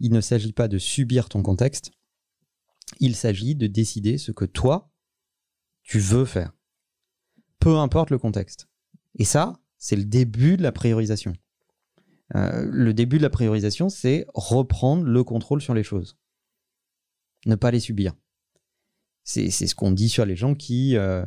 [0.00, 1.92] Il ne s'agit pas de subir ton contexte,
[3.00, 4.90] il s'agit de décider ce que toi,
[5.82, 6.52] tu veux faire.
[7.58, 8.68] Peu importe le contexte.
[9.18, 11.32] Et ça, c'est le début de la priorisation.
[12.34, 16.18] Euh, le début de la priorisation, c'est reprendre le contrôle sur les choses.
[17.46, 18.14] Ne pas les subir.
[19.24, 20.96] C'est ce qu'on dit sur les gens qui...
[20.96, 21.26] euh,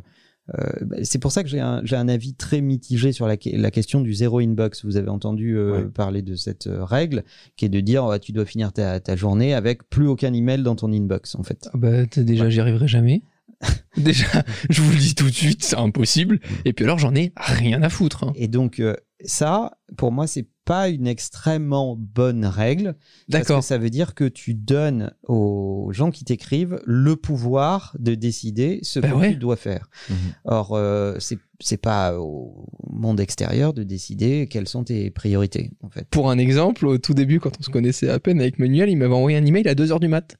[1.02, 4.00] c'est pour ça que j'ai un, un avis très mitigé sur la, que- la question
[4.00, 4.84] du zéro inbox.
[4.84, 5.84] Vous avez entendu euh, Ouais.
[5.84, 7.22] parler de cette euh, règle
[7.56, 10.62] qui est de dire ouais, tu dois finir ta, ta journée avec plus aucun email
[10.62, 11.68] dans ton inbox en fait.
[11.72, 13.22] Ah bah, déjà, j'y arriverai jamais.
[13.96, 14.26] déjà,
[14.70, 16.40] je vous le dis tout de suite, c'est impossible.
[16.64, 18.24] Et puis alors, j'en ai rien à foutre.
[18.24, 18.32] hein.
[18.34, 18.94] Et donc, euh,
[19.24, 22.94] ça, pour moi, c'est pas une extrêmement bonne règle.
[23.30, 23.60] Parce D'accord.
[23.60, 28.78] que ça veut dire que tu donnes aux gens qui t'écrivent le pouvoir de décider
[28.82, 29.30] ce Bah que ouais.
[29.32, 29.88] tu dois faire.
[30.08, 30.16] Mhm.
[30.44, 35.90] Or, euh, c'est c'est pas au monde extérieur de décider quelles sont tes priorités, en
[35.90, 36.08] fait.
[36.10, 38.96] Pour un exemple, au tout début, quand on se connaissait à peine avec Manuel, il
[38.96, 40.36] m'avait envoyé un email à 2h du mat.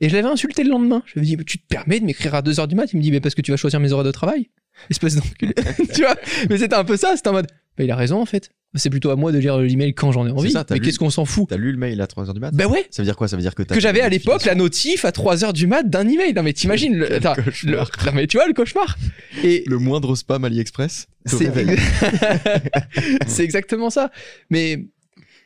[0.00, 1.02] Et je l'avais insulté le lendemain.
[1.06, 2.92] Je lui ai dit, tu te permets de m'écrire à 2h du mat?
[2.92, 4.50] Il me dit, mais parce que tu vas choisir mes horaires de travail?
[4.90, 5.54] Espèce d'enculé.
[5.94, 6.16] tu vois?
[6.50, 7.46] Mais c'était un peu ça, c'était en mode,
[7.78, 8.50] bah, il a raison en fait.
[8.76, 10.50] C'est plutôt à moi de lire l'email quand j'en ai envie.
[10.50, 11.48] ça, mais qu'est-ce qu'on s'en fout?
[11.48, 12.50] T'as lu le mail à 3h du mat?
[12.52, 13.28] Bah ouais Ça veut dire quoi?
[13.28, 15.84] Ça veut dire que t'as que j'avais à l'époque la notif à 3h du mat
[15.88, 16.32] d'un email.
[16.34, 17.06] Non mais t'imagines le,
[17.64, 18.98] le- non mais tu vois le cauchemar.
[19.44, 21.52] Et Le moindre spam AliExpress c'est
[23.28, 24.10] c'est exactement ça.
[24.50, 24.86] Mais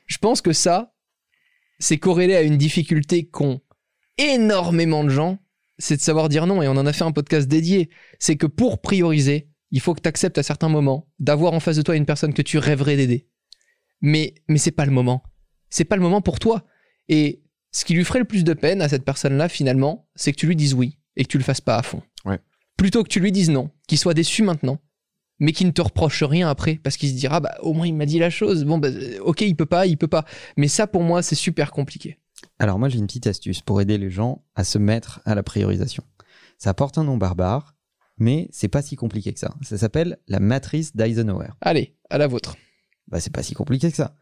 [0.06, 0.94] je pense que ça,
[1.78, 3.60] c'est corrélé à une difficulté qu'ont
[4.18, 5.38] énormément de gens,
[5.78, 6.62] c'est de savoir dire non.
[6.62, 7.90] Et on en a fait un podcast dédié.
[8.18, 11.76] C'est que pour prioriser, il faut que tu acceptes à certains moments d'avoir en face
[11.76, 13.28] de toi une personne que tu rêverais d'aider.
[14.00, 15.22] Mais, mais c'est pas le moment.
[15.70, 16.64] C'est pas le moment pour toi.
[17.08, 20.38] Et ce qui lui ferait le plus de peine à cette personne-là, finalement, c'est que
[20.38, 22.02] tu lui dises oui et que tu le fasses pas à fond.
[22.24, 22.38] Ouais.
[22.76, 24.78] Plutôt que tu lui dises non, qu'il soit déçu maintenant
[25.40, 27.94] mais qui ne te reproche rien après parce qu'il se dira bah au moins il
[27.94, 28.88] m'a dit la chose bon bah
[29.20, 30.24] ok il peut pas il peut pas
[30.56, 32.18] mais ça pour moi c'est super compliqué
[32.58, 35.42] Alors moi j'ai une petite astuce pour aider les gens à se mettre à la
[35.42, 36.04] priorisation.
[36.58, 37.74] Ça porte un nom barbare,
[38.18, 39.54] mais c'est pas si compliqué que ça.
[39.62, 41.50] Ça s'appelle la matrice d'Eisenhower.
[41.60, 42.56] allez à la vôtre
[43.06, 44.16] Bah c'est pas si compliqué que ça.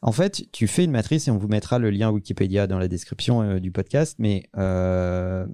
[0.00, 2.88] En fait, tu fais une matrice et on vous mettra le lien Wikipédia dans la
[2.88, 5.46] description euh, du podcast, mais euh,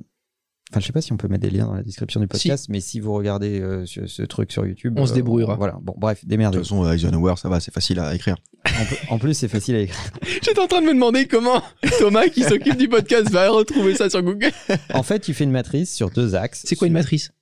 [0.71, 2.67] Enfin, je sais pas si on peut mettre des liens dans la description du podcast,
[2.69, 5.57] mais si vous regardez euh, ce, ce truc sur YouTube, On se débrouillera.
[5.57, 5.79] Voilà.
[5.81, 6.59] Bon, bref, De démerdez.
[6.59, 8.37] toute façon, euh, Eisenhower, ça va, c'est facile à écrire.
[8.67, 9.99] En, pl- en plus, c'est facile à écrire.
[10.43, 11.63] j'étais en train de me demander comment
[11.99, 14.53] Thomas qui s'occupe du podcast va retrouver ça sur Google
[14.93, 16.63] En fait, tu fais une matrice sur deux axes.
[16.67, 17.33] c'est quoi une matrice?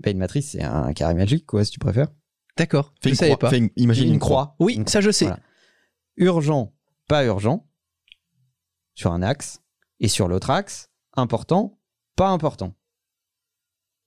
[0.00, 2.08] Bah, Une matrice, c'est un carré magique, quoi, si tu préfères.
[2.58, 4.54] d'accord Fais je une savais croix, pas une- imagine une, croix.
[4.60, 5.40] oui Une ça je sais Voilà.
[6.18, 6.74] Urgent,
[7.08, 7.66] pas urgent,
[8.94, 9.60] sur un axe.
[10.00, 11.75] Et sur l'autre axe, important,
[12.16, 12.74] pas important.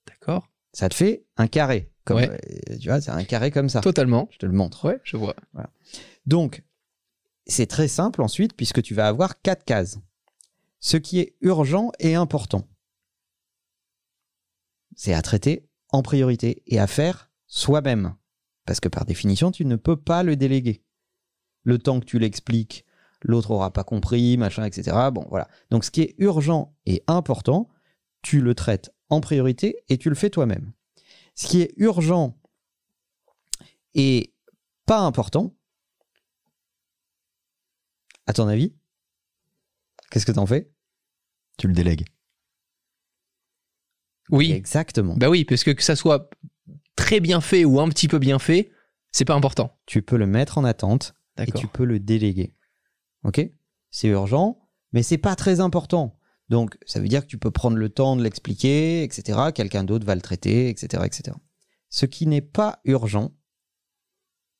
[0.07, 1.91] d'accord Ça te fait un carré.
[2.05, 2.29] Comme, Ouais.
[2.71, 3.81] euh, tu vois, c'est un carré comme ça.
[3.81, 4.85] totalement Je te le montre.
[4.85, 5.35] ouais je vois
[6.25, 6.63] Donc,
[7.45, 9.99] c'est très simple ensuite, puisque tu vas avoir quatre cases.
[10.79, 12.67] Ce qui est urgent et important.
[14.95, 18.15] C'est à traiter en priorité et à faire soi-même.
[18.65, 20.83] Parce que par définition, tu ne peux pas le déléguer.
[21.63, 22.85] Le temps que tu l'expliques,
[23.21, 24.95] l'autre aura pas compris, machin, etc.
[25.11, 25.47] Bon, voilà.
[25.71, 27.69] Donc, ce qui est urgent et important,
[28.21, 30.71] tu le traites en priorité et tu le fais toi-même.
[31.35, 32.37] Ce qui est urgent
[33.93, 34.33] et
[34.85, 35.55] pas important,
[38.27, 38.75] à ton avis
[40.11, 40.71] Qu'est-ce que t'en fais?
[41.57, 42.05] Tu le délègues.
[44.31, 45.15] oui Exactement.
[45.17, 46.29] bah oui parce que que ça soit
[46.95, 48.71] très bien fait ou un petit peu bien fait
[49.11, 52.53] c'est pas important Tu peux le mettre en attente et tu peux le déléguer.
[53.23, 53.41] Ok?
[53.91, 54.59] C'est urgent,
[54.91, 56.18] mais c'est pas très important.
[56.49, 59.39] Donc, ça veut dire que tu peux prendre le temps de l'expliquer, etc.
[59.53, 61.37] Quelqu'un d'autre va le traiter, etc., etc.
[61.89, 63.31] Ce qui n'est pas urgent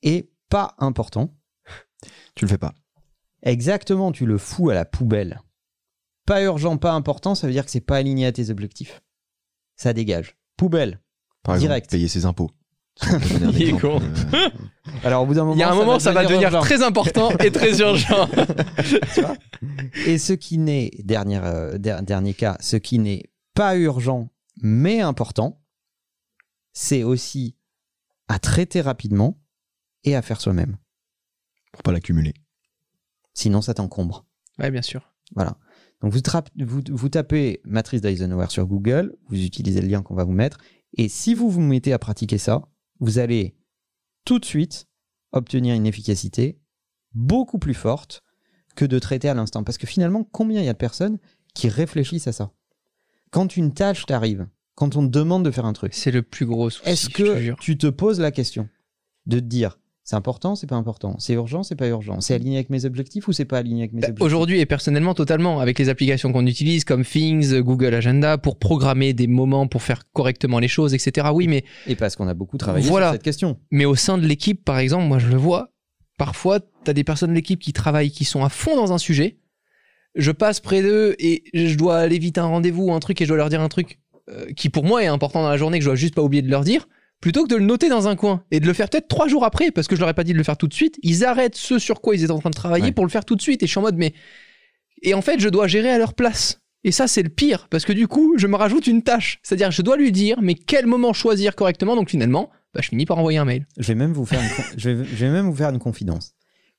[0.03, 1.35] et pas important,
[2.35, 2.73] Tu le fais pas.
[3.43, 5.41] exactement, tu le fous à la poubelle.
[6.25, 9.01] Pas urgent, pas important, ça veut dire que c'est pas aligné à tes objectifs.
[9.75, 10.37] Ça dégage.
[10.57, 11.01] Poubelle.
[11.43, 11.89] Par exemple, Direct.
[11.89, 12.51] payer ses impôts.
[13.57, 13.99] Il est con.
[14.33, 14.49] euh,
[15.03, 16.59] Alors, au bout d'un moment, il y a un moment ça va devenir urgent.
[16.61, 18.27] très important et très urgent
[20.05, 24.29] Et ce qui n'est, dernier, euh, der- dernier cas, ce qui n'est pas urgent
[24.61, 25.61] mais important,
[26.73, 27.55] c'est aussi
[28.27, 29.39] à traiter rapidement
[30.03, 30.77] et à faire soi-même.
[31.71, 32.33] pour pas l'accumuler.
[33.33, 34.25] Sinon, ça t'encombre.
[34.59, 35.57] ouais bien sûr Voilà.
[36.01, 40.31] Donc, vous, vous tapez matrice d'Eisenhower sur Google, vous utilisez le lien qu'on va vous
[40.33, 40.57] mettre,
[40.97, 42.63] et si vous vous mettez à pratiquer ça,
[42.99, 43.55] vous allez
[44.25, 44.87] tout de suite
[45.31, 46.59] obtenir une efficacité
[47.13, 48.23] beaucoup plus forte
[48.75, 49.63] que de traiter à l'instant.
[49.63, 51.19] Parce que finalement, combien il y a de personnes
[51.53, 52.51] qui réfléchissent à ça?
[53.31, 56.45] Quand une tâche t'arrive, quand on te demande de faire un truc, c'est le plus
[56.45, 57.57] gros souci est-ce je te que jure.
[57.59, 58.69] tu te poses la question
[59.25, 59.79] de te dire
[60.09, 63.27] c'est important, c'est pas important, c'est urgent, c'est pas urgent, c'est aligné avec mes objectifs
[63.27, 64.25] ou c'est pas aligné avec mes Bah, objectifs?
[64.25, 69.13] Aujourd'hui et personnellement totalement avec les applications qu'on utilise comme Things, Google Agenda pour programmer
[69.13, 71.27] des moments pour faire correctement les choses etc.
[71.31, 73.07] Oui mais Et parce qu'on a beaucoup travaillé Voilà.
[73.09, 73.59] sur cette question.
[73.69, 75.73] mais au sein de l'équipe par exemple moi je le vois
[76.17, 79.37] parfois t'as des personnes de l'équipe qui travaillent qui sont à fond dans un sujet
[80.15, 83.21] je passe près d'eux et je dois aller vite à un rendez-vous ou un truc
[83.21, 83.99] et je dois leur dire un truc
[84.31, 86.41] euh, qui pour moi est important dans la journée que je dois juste pas oublier
[86.41, 86.87] de leur dire
[87.21, 89.43] plutôt que de le noter dans un coin et de le faire peut-être trois jours
[89.43, 91.25] après parce que je leur ai pas dit de le faire tout de suite ils
[91.25, 92.91] arrêtent ce sur quoi ils étaient en train de travailler Ouais.
[92.93, 93.61] pour le faire tout de suite.
[93.63, 94.13] Et je suis en mode mais
[95.01, 96.61] et en fait je dois gérer à leur place.
[96.85, 99.39] Et ça c'est le pire parce que du coup je me rajoute une tâche.
[99.43, 101.95] C'est-à-dire je dois lui dire mais quel moment choisir correctement.
[101.95, 103.65] Donc finalement bah, je finis par envoyer un mail.
[103.77, 106.35] Je vais même vous faire une, je vais, je vais même vous faire une confidence.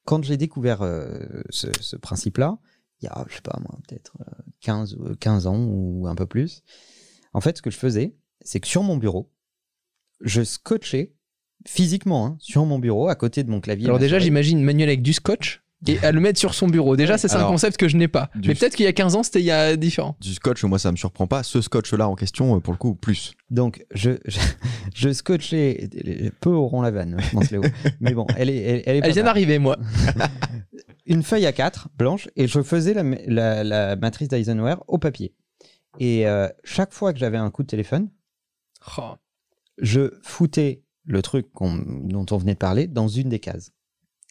[0.06, 1.18] quand j'ai découvert euh,
[1.50, 2.58] ce, ce principe-là,
[3.02, 6.14] il y a, je sais pas moi, peut-être euh, 15, ou- 15 ans ou un
[6.14, 6.62] peu plus,
[7.32, 9.32] en fait, ce que je faisais, c'est que sur mon bureau,
[10.20, 11.12] je scotchais
[11.66, 13.86] physiquement hein, sur mon bureau, à côté de mon clavier.
[13.86, 16.94] Alors déjà, j'imagine Manuel avec du scotch et à le mettre sur son bureau.
[16.96, 18.30] Déjà, ça c'est un concept que je n'ai pas.
[18.34, 20.14] Mais peut-être qu'il y a 15 ans, c'était il y a différent.
[20.20, 21.42] Du scotch, moi, ça me surprend pas.
[21.42, 23.32] Ce scotch-là en question, euh, pour le coup, plus.
[23.50, 24.38] Donc, je, je,
[24.94, 25.88] je scotchais,
[26.40, 27.62] peu auront la vanne, je pense, Léo.
[28.00, 29.78] Mais bon, elle est, elle, elle est Elle vient d'arriver, moi.
[31.06, 35.34] une feuille à 4 blanche et je faisais la, la- la matrice d'Eisenhower au papier.
[35.98, 38.08] Et euh, chaque fois que j'avais un coup de téléphone,
[38.96, 39.12] Oh.
[39.80, 43.70] Je foutais le truc dont on venait de parler dans une des cases.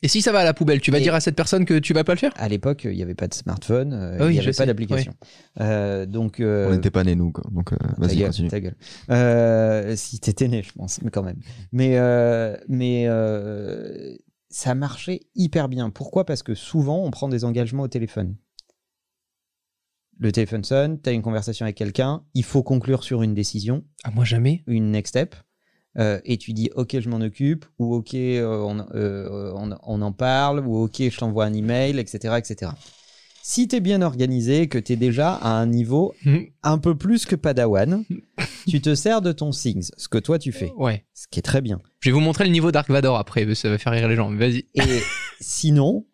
[0.02, 1.78] Et si ça va à la poubelle, tu vas Et- dire à cette personne que
[1.78, 2.32] tu vas pas le faire?
[2.38, 4.66] À l'époque, il n'y avait pas de smartphone, euh, Ah oui, il n'y avait pas
[4.66, 5.14] d'application.
[5.60, 7.44] Euh, donc, euh, On n'était pas nés, nous, quoi.
[7.52, 8.48] Donc, euh, ta vas-y, gueule, continue.
[8.48, 8.76] ta gueule.
[9.10, 11.40] Euh, si t'étais né, je pense, mais quand même.
[11.74, 14.16] Mais, euh, mais euh,
[14.50, 15.90] ça marchait hyper bien.
[15.90, 16.26] Pourquoi?
[16.26, 18.36] Parce que souvent, on prend des engagements au téléphone.
[20.20, 23.86] Le téléphone sonne, tu as une conversation avec quelqu'un, il faut conclure sur une décision,
[24.04, 24.64] Ah, moi jamais.
[24.68, 25.34] une next step,
[25.98, 30.02] euh, et tu dis ok, je m'en occupe, ou ok, euh, on, euh, on- on
[30.02, 32.36] en parle, ou ok, je t'envoie un email, etc.
[32.38, 32.72] etc.
[33.42, 36.48] Si tu es bien organisé, que tu es déjà à un niveau Mhm.
[36.64, 38.04] un peu plus que Padawan,
[38.68, 41.06] tu te sers de ton Things, ce que toi tu fais, Ouais.
[41.14, 41.80] ce qui est très bien.
[42.02, 44.30] Je vais vous montrer le niveau Dark Vador après, ça va faire rire les gens.
[44.36, 44.66] Vas-y.
[44.76, 44.82] Et
[45.40, 46.06] sinon,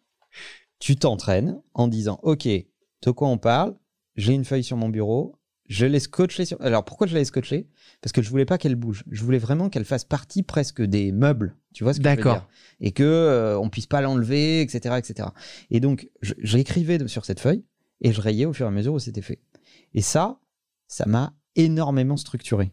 [0.79, 3.75] tu t'entraînes en disant Ok, de quoi on parle
[4.15, 6.61] J'ai une feuille sur mon bureau, je l'ai scotché sur.
[6.61, 7.67] Alors pourquoi je l'ai scotché
[8.01, 9.03] Parce que je voulais pas qu'elle bouge.
[9.09, 11.55] Je voulais vraiment qu'elle fasse partie presque des meubles.
[11.73, 12.35] Tu vois ce que je veux D'accord.
[12.35, 12.47] dire?
[12.81, 15.29] Et que euh, on puisse pas l'enlever, etc., etc.
[15.71, 17.65] Et donc, j'écrivais sur cette feuille
[18.01, 19.39] et je rayais au fur et à mesure où c'était fait.
[19.93, 20.39] Et ça,
[20.87, 22.71] ça m'a énormément structuré.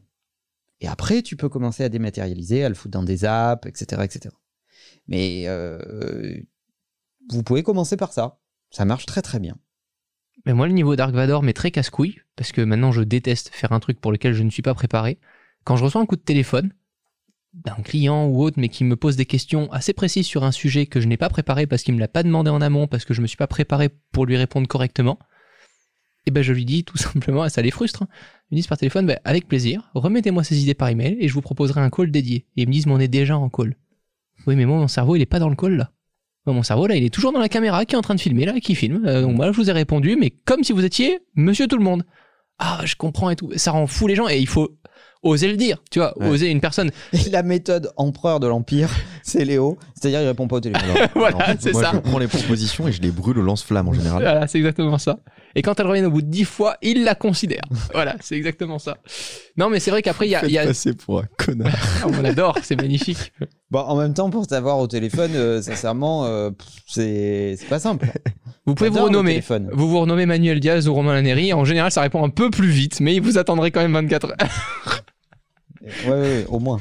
[0.80, 4.34] Et après, tu peux commencer à dématérialiser, à le foutre dans des apps, etc., etc.
[5.06, 6.36] Mais euh,
[7.30, 8.38] vous pouvez commencer par ça.
[8.70, 9.56] Ça marche très très bien.
[10.44, 13.72] Mais moi, le niveau Dark Vador m'est très casse-couille, parce que maintenant je déteste faire
[13.72, 15.18] un truc pour lequel je ne suis pas préparé.
[15.64, 16.72] Quand je reçois un coup de téléphone
[17.54, 20.86] d'un client ou autre, mais qui me pose des questions assez précises sur un sujet
[20.86, 23.14] que je n'ai pas préparé parce qu'il me l'a pas demandé en amont, parce que
[23.14, 25.18] je me suis pas préparé pour lui répondre correctement,
[26.26, 28.08] et ben je lui dis tout simplement, ça les frustre, hein.
[28.50, 31.34] ils me disent par téléphone, ben, avec plaisir, remettez-moi ces idées par email et je
[31.34, 32.46] vous proposerai un call dédié.
[32.56, 33.76] Et ils me disent, on est déjà en call.
[34.46, 35.92] Oui, mais moi, mon cerveau, il est pas dans le call là.
[36.46, 38.20] Moi, mon cerveau, là, il est toujours dans la caméra qui est en train de
[38.20, 39.04] filmer, là, qui filme.
[39.06, 41.84] Euh, donc, moi, je vous ai répondu, mais comme si vous étiez monsieur tout le
[41.84, 42.02] monde.
[42.58, 43.50] Ah, je comprends et tout.
[43.56, 44.76] Ça rend fou les gens et il faut
[45.22, 46.28] oser le dire, tu vois, Ouais.
[46.28, 46.90] oser une personne.
[47.12, 48.88] Et la méthode empereur de l'Empire,
[49.22, 49.78] c'est Léo.
[49.94, 50.88] C'est-à-dire, il répond pas au téléphone.
[51.14, 51.90] voilà, c'est moi, ça.
[51.94, 54.22] je prends les propositions et je les brûle au lance-flamme en général.
[54.22, 55.18] Voilà, c'est exactement ça.
[55.54, 57.62] Et quand elles reviennent au bout de dix fois, il la considère.
[57.92, 58.98] voilà, c'est exactement ça.
[59.56, 61.72] Non, mais c'est vrai qu'après, il y a, il y a- passer pour un connard.
[62.06, 63.32] On adore, c'est magnifique.
[63.70, 66.50] Bon, en même temps, pour t'avoir au téléphone, euh, sincèrement, euh,
[66.86, 68.06] c'est pas simple.
[68.66, 69.42] Vous pouvez vous renommer.
[69.72, 71.52] Vous vous renommez Manuel Diaz ou Romain Laneri.
[71.52, 74.36] En général, ça répond un peu plus vite, mais vous attendrez quand même 24 heures.
[75.82, 76.80] Ouais, ouais, ouais, au moins.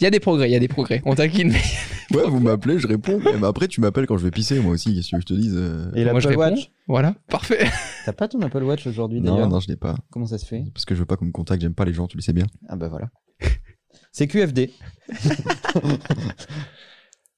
[0.00, 1.02] Il y a des progrès, il y a des progrès.
[1.04, 1.48] On taquine.
[1.52, 1.62] mais-
[2.16, 3.20] Ouais, vous m'appelez, je réponds.
[3.22, 4.94] Mais après, tu m'appelles quand je vais pisser, moi aussi.
[4.94, 6.54] Qu'est-ce que je te dise euh, Et Moi, je l'Apple réponds.
[6.56, 7.66] Watch Voilà, parfait.
[8.06, 9.94] T'as pas ton Apple Watch aujourd'hui Non, d'ailleurs non, je l'ai pas.
[10.10, 11.92] Comment ça se fait Parce que je veux pas qu'on me contacte, j'aime pas les
[11.92, 12.46] gens, tu le sais bien.
[12.68, 13.10] Ah bah voilà.
[14.12, 14.70] C'est QFD.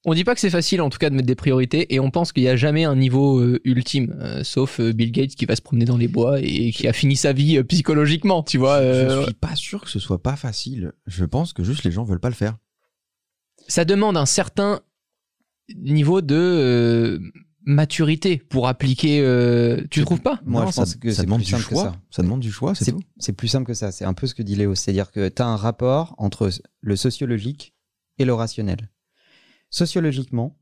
[0.07, 2.11] On dit pas que c'est facile, en tout cas, de mettre des priorités, et on
[2.11, 5.45] pense qu'il y a jamais un niveau euh, ultime, euh, sauf euh, Bill Gates qui
[5.45, 8.57] va se promener dans les bois et qui a fini sa vie euh, psychologiquement, tu
[8.57, 8.77] vois.
[8.77, 10.93] euh, Je suis pas sûr que ce soit pas facile.
[11.07, 12.57] Je pense que juste les gens veulent pas le faire.
[13.69, 14.81] ça demande un certain
[15.77, 17.19] niveau de euh,
[17.67, 19.21] maturité pour appliquer.
[19.21, 20.41] euh, tu trouves pas?
[20.47, 21.85] Moi, Non, je pense ça, que ça c'est demande plus du simple que choix.
[21.85, 21.97] ça.
[22.11, 23.03] Ça demande du choix, c'est C'est tout.
[23.19, 23.93] c'est plus simple que ça.
[23.93, 24.75] C'est un peu ce que dit Léo.
[24.75, 27.75] C'est-à-dire que tu as un rapport entre le sociologique
[28.19, 28.91] et le rationnel.
[29.71, 30.59] Sociologiquement,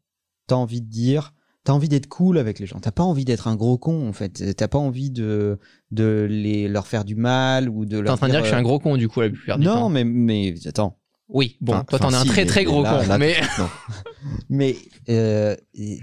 [0.48, 2.78] tu as envie de dire, tu as envie d'être cool avec les gens.
[2.78, 4.54] T'as pas envie d'être un gros con, en fait.
[4.54, 5.58] T'as pas envie de,
[5.90, 8.46] de les, leur faire du mal ou de T'es leur en train de dire que
[8.46, 9.80] je suis un euh, gros con du coup la plupart du temps.
[9.80, 10.98] Non, mais, mais attends.
[11.30, 13.34] Oui, bon, Enfin, toi t'en es un très très gros là- con, là, mais.
[14.48, 14.76] Mais
[15.10, 15.54] euh,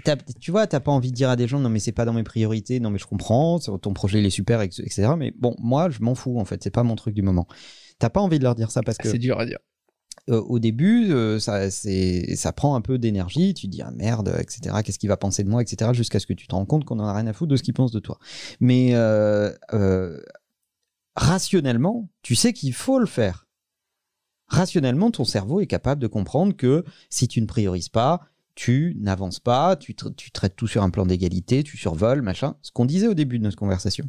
[0.04, 2.04] t'as- tu vois, t'as pas envie de dire à des gens non mais c'est pas
[2.04, 5.08] dans mes priorités, non mais je comprends, ton projet il est super, etc.
[5.18, 7.46] Mais bon, moi je m'en fous en fait, c'est pas mon truc du moment.
[7.98, 9.58] T'as pas envie de leur dire ça parce que c'est dur à dire.
[10.28, 13.54] Euh, au début, euh, ça, prend un peu d'énergie.
[13.54, 14.76] Tu te dis, ah merde, etc.
[14.84, 15.92] Qu'est-ce qu'il va penser de moi, etc.
[15.94, 17.62] Jusqu'à ce que tu te rends compte qu'on en a rien à foutre de ce
[17.62, 18.18] qu'il pense de toi.
[18.60, 20.20] Mais euh,
[21.14, 23.46] rationnellement, tu sais qu'il faut le faire.
[24.48, 28.20] Rationnellement, ton cerveau est capable de comprendre que si tu ne priorises pas,
[28.54, 32.56] tu n'avances pas, tu, tu traites tout sur un plan d'égalité, tu survoles, machin.
[32.62, 34.08] Ce qu'on disait au début de notre conversation.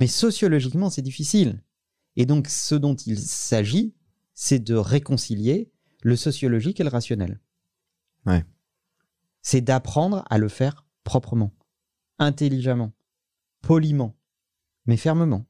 [0.00, 1.62] Mais sociologiquement, c'est difficile.
[2.16, 3.94] Et donc, ce dont il s'agit,
[4.34, 7.40] c'est de réconcilier le sociologique et le rationnel.
[8.26, 8.44] Ouais.
[9.42, 11.52] c'est d'apprendre à le faire proprement,
[12.18, 12.92] intelligemment,
[13.60, 14.16] poliment,
[14.86, 15.46] mais fermement.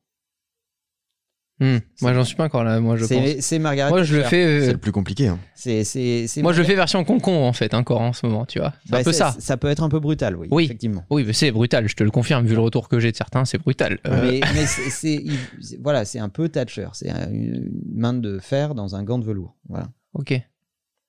[1.60, 1.78] Hmm.
[2.02, 2.80] Moi, j'en suis pas encore là.
[2.80, 3.40] Moi, je pense.
[3.40, 4.36] C'est Margaret Moi, je le Thatcher.
[4.36, 4.44] fais.
[4.44, 5.28] euh, C'est le plus compliqué.
[5.28, 5.38] hein.
[5.54, 8.44] C'est- c'est- c'est Moi, je le fais version concon en fait, encore en ce moment,
[8.44, 8.72] tu vois.
[8.84, 9.36] C'est Bah, un peu ça.
[9.38, 10.64] Ça peut être un peu brutal, oui, Oui.
[10.64, 11.04] effectivement.
[11.10, 11.88] Oui, mais c'est brutal.
[11.88, 12.44] Je te le confirme.
[12.44, 14.00] Vu le retour que j'ai de certains, c'est brutal.
[14.08, 16.88] Euh, Mais, mais c'est- c'est il- c'est- voilà, c'est un peu Thatcher.
[16.92, 19.56] C'est un- une main de fer dans un gant de velours.
[19.68, 19.86] Voilà.
[20.14, 20.34] Ok.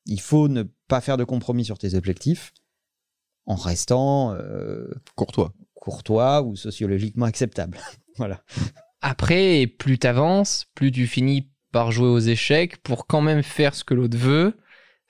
[0.06, 2.54] Il faut ne pas faire de compromis sur tes objectifs
[3.48, 5.54] en restant euh, Courtois.
[5.74, 7.80] courtois ou sociologiquement acceptable.
[8.18, 8.42] voilà.
[9.02, 13.84] Après, plus t'avances, plus tu finis par jouer aux échecs pour quand même faire ce
[13.84, 14.58] que l'autre veut,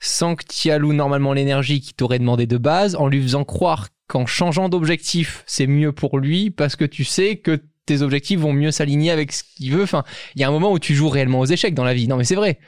[0.00, 3.88] sans que tu alloues normalement l'énergie qu'il t'aurait demandé de base, en lui faisant croire
[4.08, 8.52] qu'en changeant d'objectif, c'est mieux pour lui, parce que tu sais que tes objectifs vont
[8.52, 9.84] mieux s'aligner avec ce qu'il veut.
[9.84, 12.08] Enfin, il y a un moment où tu joues réellement aux échecs dans la vie.
[12.08, 12.58] Non, mais c'est vrai.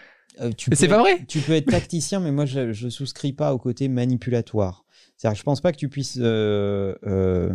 [0.40, 1.24] Euh, c'est pas vrai.
[1.26, 4.84] Tu peux être tacticien, mais moi, je, je souscris pas au côté manipulatoire.
[5.16, 7.50] C'est-à-dire que je pense pas que tu puisses euh, euh,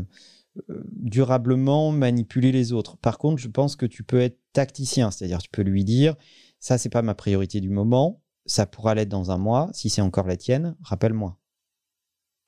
[0.91, 2.97] durablement manipuler les autres.
[2.97, 6.15] Par contre, je pense que tu peux être tacticien, c'est-à-dire tu peux lui dire
[6.59, 9.69] ça, c'est pas ma priorité du moment, ça pourra l'être dans un mois.
[9.73, 11.37] Si c'est encore la tienne, rappelle-moi.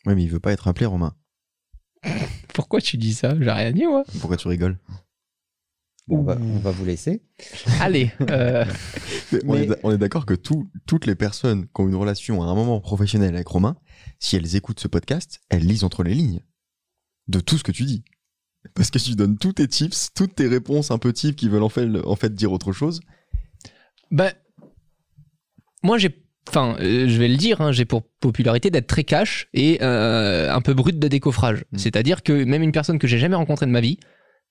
[0.05, 1.15] Oui, mais il veut pas être appelé Romain.
[2.53, 3.35] Pourquoi tu dis ça?
[3.39, 4.03] J'ai rien dit, moi.
[4.19, 4.77] Pourquoi tu rigoles?
[6.07, 7.23] Bon, on, va, on va vous laisser.
[7.81, 8.11] Allez.
[8.29, 8.63] euh,
[9.47, 11.95] On Mais- est d'a- on est d'accord que tout- toutes les personnes qui ont une
[11.95, 13.75] relation à un moment professionnel avec Romain,
[14.19, 16.41] si elles écoutent ce podcast, elles lisent entre les lignes
[17.27, 18.03] de tout ce que tu dis.
[18.73, 21.63] Parce que tu donnes tous tes tips, toutes tes réponses un peu types qui veulent
[21.63, 23.01] en fait, en fait dire autre chose.
[24.11, 24.31] Ben,
[25.83, 29.47] moi j'ai, enfin, euh, je vais le dire, hein, j'ai pour popularité d'être très cash
[29.53, 31.65] et euh, un peu brut de décoffrage.
[31.71, 31.77] Mm.
[31.77, 33.99] C'est-à-dire que même une personne que j'ai jamais rencontrée de ma vie,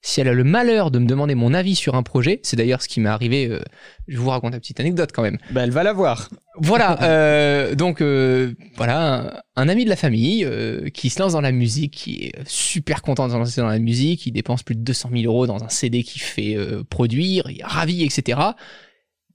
[0.06, 2.82] si elle a le malheur de me demander mon avis sur un projet, c'est d'ailleurs
[2.82, 3.46] ce qui m'est arrivé.
[3.48, 3.60] euh,
[4.06, 5.38] je vous raconter une petite anecdote quand même.
[5.50, 6.28] Bah, elle va la voir.
[6.58, 11.32] Voilà, euh, donc euh, voilà, un, un ami de la famille euh, qui se lance
[11.32, 14.62] dans la musique, qui est super content de se lancer dans la musique, il dépense
[14.62, 16.54] plus de 200 000 euros dans un CD qu'il fait
[16.90, 18.38] produire, il est ravi, etc.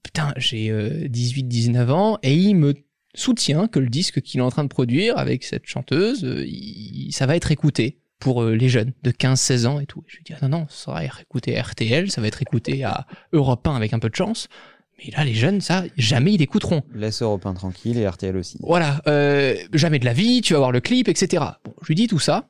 [0.04, 0.70] Putain, j'ai
[1.08, 2.74] 18-19 ans et il me
[3.14, 7.10] soutient que le disque qu'il est en train de produire avec cette chanteuse, euh, il-
[7.12, 10.04] ça va être écouté pour euh, les jeunes de 15-16 ans et tout.
[10.06, 12.42] Je lui dis, ah non, non, ça va être écouté à RTL, ça va être
[12.42, 14.48] écouté à Europe 1 avec un peu de chance.
[14.98, 16.82] Mais là, les jeunes, ça, jamais ils l'écouteront.
[16.94, 18.58] Laisse Europe 1 tranquille et RTL aussi.
[18.60, 21.42] Voilà, euh, jamais de la vie, tu vas voir le clip, etc.
[21.64, 22.49] Bon, je lui dis tout ça.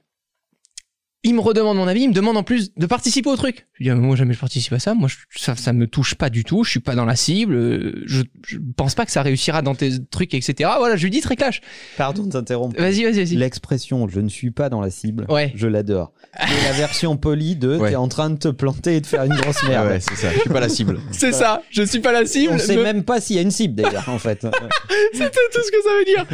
[1.23, 3.67] Il me redemande mon avis, il me demande en plus de participer au truc.
[3.75, 5.75] Je lui dis, ah, mais moi jamais je participe à ça, moi je- ça, ça
[5.75, 8.95] me touche pas du tout, je suis pas dans la cible, euh, je, je pense
[8.95, 10.71] pas que ça réussira dans tes trucs, etc.
[10.79, 11.61] Voilà, je lui dis très clash.
[11.99, 12.75] Pardon de t'interrompre.
[12.81, 13.37] Vas-y, vas-y, vas-y.
[13.37, 15.53] L'expression je ne suis pas dans la cible, Ouais.
[15.57, 16.13] je l'adore.
[16.39, 17.91] C'est la version polie de Ouais.
[17.91, 19.89] t'es en train de te planter et de faire une grosse merde.
[19.89, 20.33] Ouais, c'est ça.
[20.33, 21.01] Je suis pas la cible.
[21.13, 22.55] C'est ça, je suis pas la cible.
[22.55, 24.47] On sait me- même pas s'il y a une cible d'ailleurs en fait.
[25.13, 26.27] C'était tout ce que ça veut dire.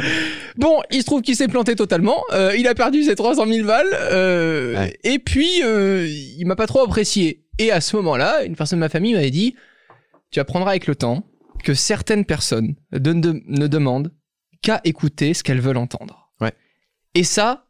[0.55, 2.23] Bon, il se trouve qu'il s'est planté totalement.
[2.31, 3.87] Euh, il a perdu ses 300 000 balles.
[3.93, 4.97] euh, Ouais.
[5.03, 7.45] Et puis, euh, il m'a pas trop apprécié.
[7.59, 9.55] Et à ce moment-là, une personne de ma famille m'avait dit
[10.31, 11.23] Tu apprendras avec le temps
[11.63, 14.11] que certaines personnes de- de- ne demandent
[14.61, 16.31] qu'à écouter ce qu'elles veulent entendre.
[16.41, 16.53] Ouais.
[17.15, 17.65] Et ça,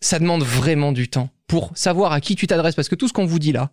[0.00, 2.74] ça demande vraiment du temps pour savoir à qui tu t'adresses.
[2.74, 3.70] Parce que tout ce qu'on vous dit là,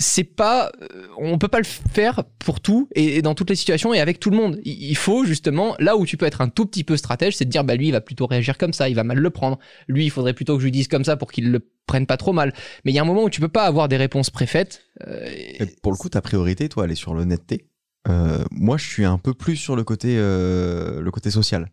[0.00, 3.94] c'est pas euh, on peut pas le faire pour tout et, dans toutes les situations
[3.94, 6.48] et avec tout le monde il il faut justement là où tu peux être un
[6.48, 8.88] tout petit peu stratège c'est de dire bah lui il va plutôt réagir comme ça
[8.88, 11.16] il va mal le prendre lui il faudrait plutôt que je lui dise comme ça
[11.16, 12.52] pour qu'il le prenne pas trop mal
[12.84, 15.24] mais il y a un moment où tu peux pas avoir des réponses préfaites euh,
[15.26, 17.66] Et pour le coup, ta priorité, toi, elle est sur l'honnêteté.
[18.08, 21.70] Euh, moi, je suis un peu plus sur le côté, euh, le côté social.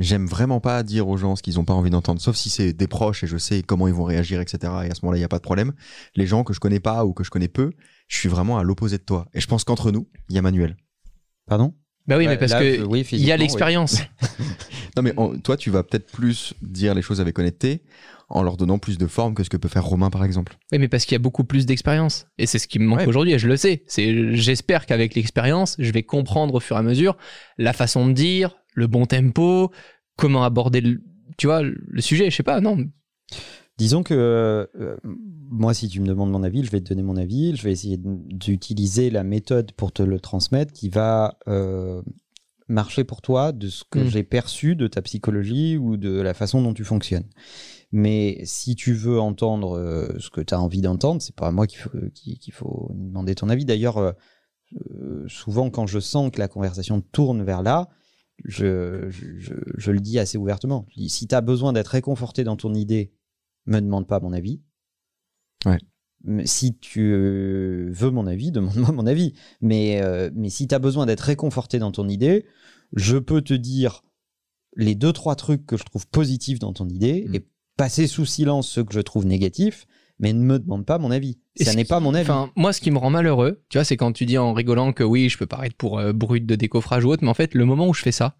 [0.00, 2.72] J'aime vraiment pas dire aux gens ce qu'ils ont pas envie d'entendre, sauf si c'est
[2.72, 4.58] des proches et je sais comment ils vont réagir, etc.
[4.86, 5.72] Et à ce moment-là, il y a pas de problème.
[6.16, 7.70] Les gens que je connais pas ou que je connais peu,
[8.08, 9.26] je suis vraiment à l'opposé de toi.
[9.34, 10.76] Et je pense qu'entre nous, il y a Manuel.
[11.46, 11.74] Pardon?
[12.06, 13.40] Bah oui mais parce là, que oui, il y a oui.
[13.42, 13.98] l'expérience
[14.96, 17.82] Non, mais en- toi, tu vas peut-être plus dire les choses avec honnêteté
[18.30, 20.56] en leur donnant plus de forme que ce que peut faire Romain, par exemple.
[20.72, 22.26] Oui, mais parce qu'il y a beaucoup plus d'expérience.
[22.38, 23.06] Et c'est ce qui me manque Ouais.
[23.06, 23.82] aujourd'hui, et je le sais.
[23.86, 27.16] C'est, j'espère qu'avec l'expérience, je vais comprendre au fur et à mesure
[27.58, 29.70] la façon de dire, le bon tempo,
[30.16, 31.00] comment aborder le,
[31.36, 32.30] tu vois, le sujet.
[32.30, 32.78] Je sais pas, non.
[33.78, 37.16] Disons que euh, moi, si tu me demandes mon avis, je vais te donner mon
[37.16, 37.56] avis.
[37.56, 42.02] Je vais essayer d'utiliser la méthode pour te le transmettre qui va euh,
[42.68, 44.08] marcher pour toi de ce que Mm.
[44.08, 47.24] j'ai perçu de ta psychologie ou de la façon dont tu fonctionnes.
[47.90, 51.50] Mais si tu veux entendre euh, ce que tu as envie d'entendre, c'est pas à
[51.50, 53.64] moi qu'il faut, qu'il faut demander ton avis.
[53.64, 54.14] D'ailleurs,
[55.26, 57.88] souvent quand je sens que la conversation tourne vers là,
[58.44, 60.86] je, je, je- je le dis assez ouvertement.
[60.90, 63.12] Je dis, si tu as besoin d'être réconforté dans ton idée,
[63.66, 64.60] me demande pas mon avis.
[65.64, 65.78] Ouais.
[66.24, 69.34] Mais Si tu euh, veux mon avis, demande-moi mon avis.
[69.60, 72.46] Mais, euh, mais si tu as besoin d'être réconforté dans ton idée,
[72.94, 74.02] je peux te dire
[74.76, 77.34] les deux trois trucs que je trouve positifs dans ton idée Mm.
[77.34, 79.86] et passer sous silence ceux que je trouve négatifs,
[80.20, 81.38] mais ne me demande pas mon avis.
[81.56, 82.30] Et ça n'est pas mon avis.
[82.30, 84.92] Enfin, moi, ce qui me rend malheureux, tu vois, c'est quand tu dis en rigolant
[84.92, 87.54] que oui, je peux paraître pour euh, brut de décoffrage ou autre, mais en fait,
[87.54, 88.36] le moment où je fais ça,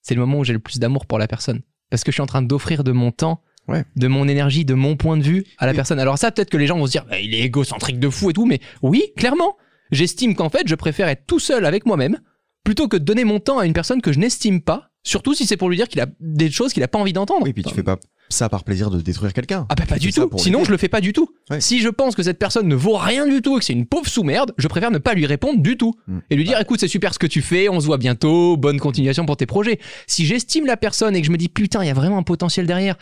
[0.00, 1.60] c'est le moment où j'ai le plus d'amour pour la personne.
[1.90, 3.84] Parce que je suis en train d'offrir de mon temps, Ouais.
[3.96, 5.76] de mon énergie, de mon point de vue à la Oui.
[5.76, 5.98] personne.
[5.98, 8.30] Alors ça, peut-être que les gens vont se dire, Bah, il est égocentrique de fou
[8.30, 9.56] et tout, mais oui, clairement.
[9.90, 12.18] J'estime qu'en fait, je préfère être tout seul avec moi-même
[12.64, 15.46] plutôt que de donner mon temps à une personne que je n'estime pas, surtout si
[15.46, 17.42] c'est pour lui dire qu'il a des choses qu'il a pas envie d'entendre.
[17.44, 19.66] Oui, puis tu fais pas ça par plaisir de détruire quelqu'un.
[19.68, 20.30] Ah bah pas du tout.
[20.38, 21.28] Sinon je le fais pas du tout.
[21.50, 21.60] Ouais.
[21.60, 23.86] Si je pense que cette personne ne vaut rien du tout et que c'est une
[23.86, 26.18] pauvre sous-merde, je préfère ne pas lui répondre du tout Mm.
[26.30, 28.78] et lui dire écoute c'est super ce que tu fais, on se voit bientôt, bonne
[28.80, 29.78] continuation pour tes projets.
[30.06, 32.22] Si j'estime la personne et que je me dis putain il y a vraiment un
[32.22, 32.96] potentiel derrière,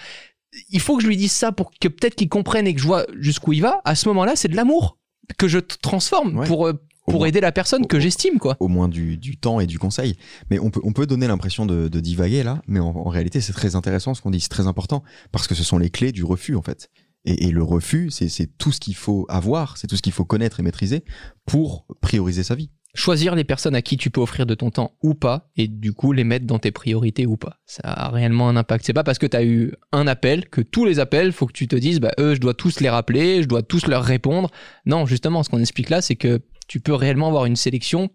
[0.71, 2.87] il faut que je lui dise ça pour que peut-être qu'il comprenne et que je
[2.87, 3.81] vois jusqu'où il va.
[3.85, 4.99] À ce moment-là c'est de l'amour
[5.39, 6.47] que je transforme Ouais.
[6.47, 6.75] pour euh,
[7.07, 8.57] pour moins- aider la personne que j'estime quoi.
[8.61, 10.17] au moins du, du temps et du conseil.
[10.51, 13.41] Mais on peut, on peut donner l'impression de, de divaguer là, mais en, en réalité
[13.41, 16.13] c'est très intéressant ce qu'on dit, c'est très important, parce que ce sont les clés
[16.13, 16.91] du refus en fait.
[17.25, 20.13] Et, et le refus, c'est c'est tout ce qu'il faut avoir, c'est tout ce qu'il
[20.13, 21.05] faut connaître et maîtriser
[21.47, 22.71] pour prioriser sa vie.
[22.95, 25.93] choisir les personnes à qui tu peux offrir de ton temps ou pas, et du
[25.93, 27.59] coup les mettre dans tes priorités ou pas.
[27.65, 28.85] Ça a réellement un impact.
[28.85, 31.53] C'est pas parce que tu as eu un appel que tous les appels, faut que
[31.53, 34.51] tu te dises, bah eux, je dois tous les rappeler, je dois tous leur répondre.
[34.85, 36.41] Non, justement, ce qu'on explique là, c'est que
[36.73, 38.09] tu peux réellement avoir une sélection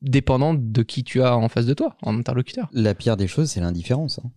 [0.00, 2.70] dépendante de qui tu as en face de toi, en interlocuteur.
[2.72, 4.20] La pire des choses, c'est l'indifférence.
[4.24, 4.30] hein.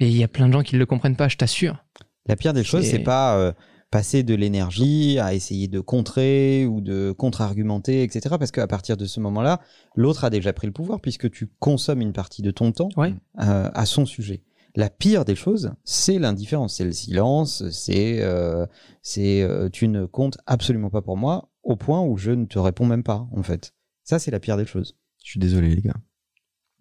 [0.00, 1.84] Et il y a plein de gens qui ne le comprennent pas, je t'assure.
[2.26, 3.52] La pire des choses, C'est- pas euh,
[3.92, 8.34] passer de l'énergie à essayer de contrer ou de contre-argumenter, etc.
[8.40, 9.60] Parce qu'à partir de ce moment-là,
[9.94, 13.14] l'autre a déjà pris le pouvoir puisque tu consommes une partie de ton temps Ouais.
[13.40, 14.42] euh, à son sujet.
[14.76, 18.66] La pire des choses, c'est l'indifférence, c'est le silence, c'est euh,
[19.02, 22.58] c'est euh, tu ne comptes absolument pas pour moi au point où je ne te
[22.58, 23.74] réponds même pas en fait.
[24.04, 24.96] Ça c'est la pire des choses.
[25.24, 25.96] Je suis désolé les gars.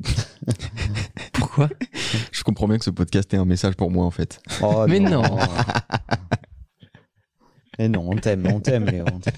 [1.34, 1.70] Pourquoi?
[2.32, 4.42] Je comprends bien que ce podcast est un message pour moi en fait.
[4.62, 5.24] Oh, Mais non.
[7.80, 9.06] Mais non, on t'aime, on t'aime, Léo.
[9.12, 9.34] on t'aime.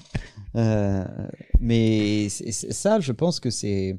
[0.56, 1.04] Euh,
[1.60, 3.98] mais ça, je pense que c'est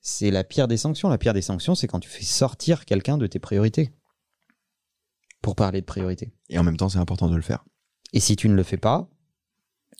[0.00, 1.08] c'est la pire des sanctions.
[1.08, 3.92] La pire des sanctions, c'est quand tu fais sortir quelqu'un de tes priorités.
[5.42, 6.32] Pour parler de priorité.
[6.50, 7.64] Et en même temps, c'est important de le faire.
[8.12, 9.08] Et si tu ne le fais pas,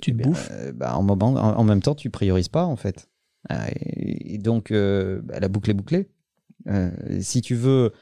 [0.03, 2.65] Tu te eh bouffes euh, bah, en, moment, en, en même temps, tu priorises pas,
[2.65, 3.09] en fait.
[3.51, 6.11] Euh, Et, et donc, euh, bah, la boucle est bouclée.
[6.67, 6.91] Euh,
[7.23, 7.93] si tu veux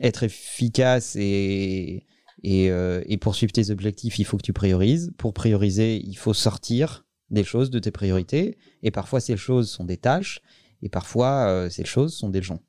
[0.00, 2.06] être efficace et,
[2.44, 5.12] et, euh, et poursuivre tes objectifs, il faut que tu priorises.
[5.18, 8.56] Pour prioriser, il faut sortir des choses de tes priorités.
[8.84, 10.40] Et parfois, ces choses sont des tâches.
[10.82, 12.60] Et parfois, euh, ces choses sont des gens.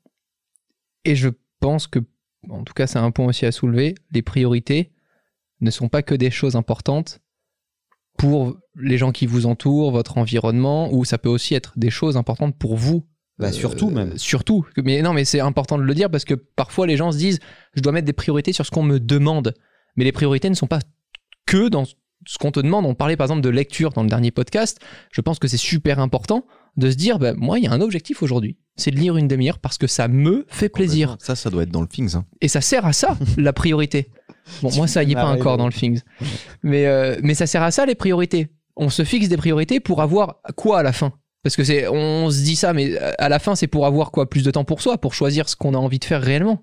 [1.04, 1.28] Et je
[1.60, 2.00] pense que,
[2.48, 4.92] en tout cas, c'est un point aussi à soulever, les priorités
[5.60, 7.20] ne sont pas que des choses importantes
[8.18, 12.16] pour les gens qui vous entourent, votre environnement, ou ça peut aussi être des choses
[12.16, 13.06] importantes pour vous.
[13.38, 14.18] Bah, Euh, surtout même.
[14.18, 14.66] Surtout.
[14.84, 17.38] Mais non, mais c'est important de le dire parce que parfois les gens se disent,
[17.74, 19.54] je dois mettre des priorités sur ce qu'on me demande.
[19.96, 20.80] Mais les priorités ne sont pas
[21.46, 21.84] que dans
[22.26, 22.86] ce qu'on te demande.
[22.86, 24.78] On parlait par exemple de lecture dans le dernier podcast.
[25.12, 26.44] Je pense que c'est super important
[26.76, 28.56] de se dire, bah, moi, il y a un objectif aujourd'hui.
[28.76, 31.16] C'est de lire une demi-heure parce que ça me fait plaisir.
[31.20, 32.14] Ça, ça doit être dans le Things.
[32.16, 32.24] hein.
[32.40, 34.10] Et ça sert à ça, la priorité.
[34.62, 36.00] Bon, moi, ça y est pas encore dans le Things.
[36.62, 38.48] Mais, euh, mais ça sert à ça, les priorités.
[38.76, 41.12] On se fixe des priorités pour avoir quoi à la fin?
[41.42, 44.28] Parce que c'est, on se dit ça, mais à la fin, c'est pour avoir quoi?
[44.28, 46.62] Plus de temps pour soi, pour choisir ce qu'on a envie de faire réellement.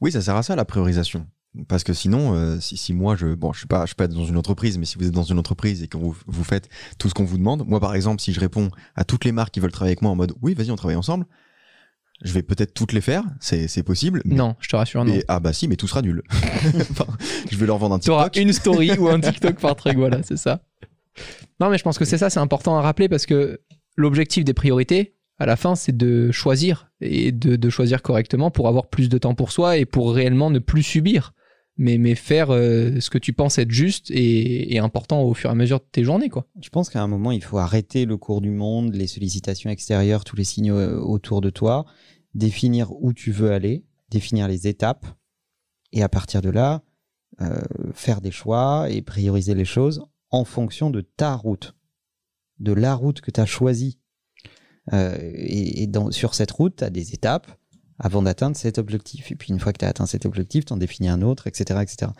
[0.00, 1.26] Oui, ça sert à ça la priorisation.
[1.66, 4.06] Parce que sinon, euh, si, si moi, je, bon, je suis pas, je suis pas
[4.06, 6.68] dans une entreprise, mais si vous êtes dans une entreprise et que vous, vous faites
[6.98, 9.52] tout ce qu'on vous demande, moi, par exemple, si je réponds à toutes les marques
[9.54, 11.26] qui veulent travailler avec moi en mode, oui, vas-y, on travaille ensemble,
[12.22, 14.22] je vais peut-être toutes les faire, c'est, possible.
[14.24, 15.12] mais- Non, je te rassure, non.
[15.14, 16.22] mais- ah bah si, mais tout sera nul.
[16.90, 17.06] Enfin,
[17.50, 18.36] je vais leur vendre un TikTok.
[18.36, 20.60] une story ou un TikTok par truc, voilà, c'est ça.
[21.60, 23.60] Non, mais je pense que c'est ça, c'est important à rappeler parce que
[23.96, 28.66] l'objectif des priorités, à la fin, c'est de choisir et de, de choisir correctement pour
[28.68, 31.32] avoir plus de temps pour soi et pour réellement ne plus subir,
[31.78, 35.48] mais, mais faire euh, ce que tu penses être juste et, et important au fur
[35.48, 36.46] et à mesure de tes journées, quoi.
[36.60, 40.24] Je pense qu'à un moment, il faut arrêter le cours du monde, les sollicitations extérieures,
[40.24, 41.86] tous les signaux euh, autour de toi,
[42.34, 45.06] définir où tu veux aller, définir les étapes,
[45.92, 46.82] et à partir de là,
[47.40, 47.60] euh,
[47.94, 51.76] faire des choix et prioriser les choses en fonction de ta route,
[52.58, 54.00] de la route que tu as choisie.
[54.92, 57.57] Euh, et et dans, sur cette route, tu as des étapes
[57.98, 59.30] avant d'atteindre cet objectif.
[59.32, 61.46] Et puis une fois que tu as atteint cet objectif, tu en définis un autre,
[61.46, 62.12] etc., etc.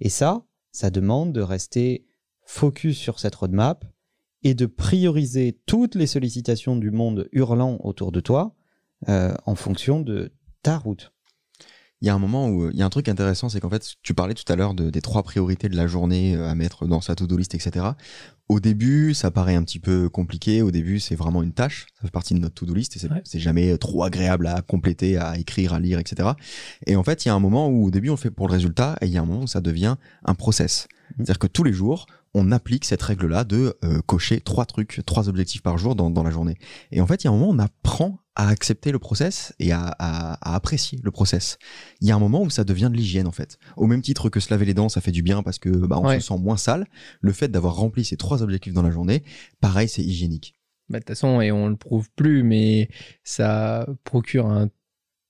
[0.00, 2.06] Et ça, ça demande de rester
[2.44, 3.84] focus sur cette roadmap
[4.42, 8.54] et de prioriser toutes les sollicitations du monde hurlant autour de toi
[9.08, 10.32] euh, en fonction de
[10.62, 11.12] ta route.
[12.02, 13.94] Il y a un moment où il y a un truc intéressant, c'est qu'en fait,
[14.02, 16.86] tu parlais tout à l'heure de, des trois priorités de la journée euh, à mettre
[16.86, 17.86] dans sa to-do list, etc.
[18.48, 20.60] Au début, ça paraît un petit peu compliqué.
[20.60, 21.86] Au début, c'est vraiment une tâche.
[21.94, 23.22] Ça fait partie de notre to-do list et c'est Ouais.
[23.34, 26.28] jamais trop agréable à compléter, à écrire, à lire, etc.
[26.86, 28.46] Et en fait, il y a un moment où au début, on le fait pour
[28.46, 30.86] le résultat et il y a un moment où ça devient un process.
[31.16, 32.06] C'est-à-dire que tous les jours,
[32.38, 36.22] on applique cette règle-là de euh, cocher trois trucs, trois objectifs par jour dans, dans
[36.22, 36.56] la journée.
[36.92, 39.54] Et en fait, il y a un moment où on apprend à accepter le process
[39.58, 41.56] et à, à- à apprécier le process.
[42.02, 43.56] Il y a un moment où ça devient de l'hygiène en fait.
[43.78, 45.98] Au même titre que se laver les dents, ça fait du bien parce que bah,
[45.98, 46.20] on Ouais.
[46.20, 46.86] se sent moins sale.
[47.22, 49.22] Le fait d'avoir rempli ces trois objectifs dans la journée,
[49.62, 50.54] pareil, c'est hygiénique.
[50.90, 52.90] Bah, de toute façon, et on le prouve plus, mais
[53.24, 54.68] ça procure un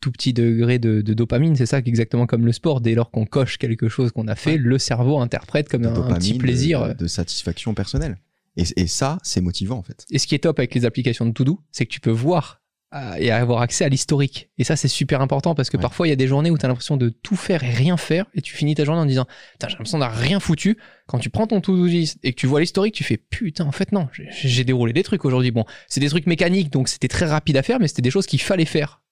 [0.01, 1.57] tout petit degré de, de dopamine.
[1.57, 2.80] C'est ça exactement comme le sport.
[2.80, 6.14] Dès lors qu'on coche quelque chose qu'on a fait, le cerveau interprète comme un, un
[6.18, 6.88] petit plaisir.
[6.88, 8.18] de, de satisfaction personnelle.
[8.57, 10.07] Et, et ça, c'est motivant en fait.
[10.11, 12.62] Et ce qui est top avec les applications de To-Do, c'est que tu peux voir
[12.94, 14.49] euh, et avoir accès à l'historique.
[14.59, 15.82] Et ça, c'est super important parce que Ouais.
[15.82, 17.97] parfois, il y a des journées où tu as l'impression de tout faire et rien
[17.97, 20.78] faire et tu finis ta journée en disant Putain, j'ai l'impression d'avoir rien foutu.
[21.07, 23.72] Quand tu prends ton To-Do list et que tu vois l'historique, tu fais Putain, en
[23.72, 25.51] fait, non, j'ai- j'ai déroulé des trucs aujourd'hui.
[25.51, 28.26] Bon, c'est des trucs mécaniques, donc c'était très rapide à faire, mais c'était des choses
[28.26, 29.03] qu'il fallait faire.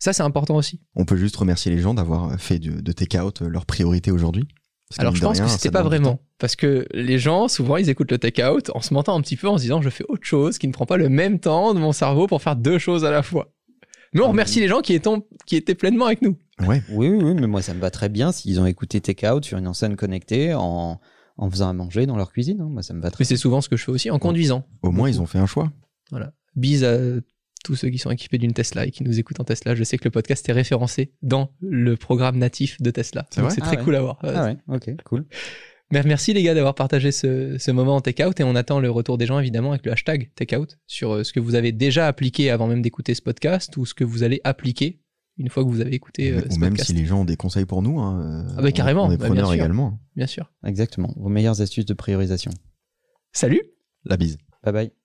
[0.00, 0.80] Ça, c'est important aussi.
[0.96, 4.48] On peut juste remercier les gens d'avoir fait de, de take out leur priorité aujourd'hui.
[4.98, 6.18] Alors, je pense rien, que c'était pas vraiment.
[6.38, 9.46] Parce que les gens, souvent, ils écoutent le take-out en se mentant un petit peu,
[9.48, 11.78] en se disant, je fais autre chose qui ne prend pas le même temps de
[11.78, 13.52] mon cerveau pour faire deux choses à la fois.
[14.12, 15.08] Mais on Ah, remercie les gens qui étaient,
[15.46, 16.36] qui étaient pleinement avec nous.
[16.66, 16.82] Ouais.
[16.90, 19.44] Oui, oui, oui, mais moi ça me va très bien s'ils ont écouté Take Out
[19.44, 20.98] sur une enceinte connectée en,
[21.36, 22.60] en faisant à manger dans leur cuisine.
[22.60, 22.68] hein.
[22.68, 24.64] Moi ça me va très Mais c'est souvent ce que je fais aussi en conduisant.
[24.82, 25.70] Au moins, ils ont fait un choix.
[26.10, 26.32] Voilà.
[26.56, 26.96] Bise à
[27.64, 29.74] tous ceux qui sont équipés d'une Tesla et qui nous écoutent en Tesla.
[29.74, 33.26] Je sais que le podcast est référencé dans le programme natif de Tesla.
[33.30, 33.84] C'est Donc vrai c'est Ah très ouais.
[33.84, 34.18] cool à voir.
[34.22, 35.26] Ah ouais, ok, cool.
[35.92, 39.18] Merci les gars d'avoir partagé ce, ce moment en take-out et on attend le retour
[39.18, 42.48] des gens évidemment avec le hashtag take-out sur euh, ce que vous avez déjà appliqué
[42.48, 45.00] avant même d'écouter ce podcast ou ce que vous allez appliquer
[45.36, 46.90] une fois que vous avez écouté euh, Ou ce même podcast.
[46.90, 47.98] si les gens ont des conseils pour nous.
[47.98, 49.54] Hein, euh, Ah bah, carrément, On est bah, bien preneurs sûr.
[49.54, 49.98] également.
[50.14, 50.52] Bien sûr.
[50.64, 51.12] Exactement.
[51.16, 52.52] Vos meilleures astuces de priorisation.
[53.32, 53.62] Salut
[54.04, 54.38] La bise.
[54.62, 54.99] Bye bye.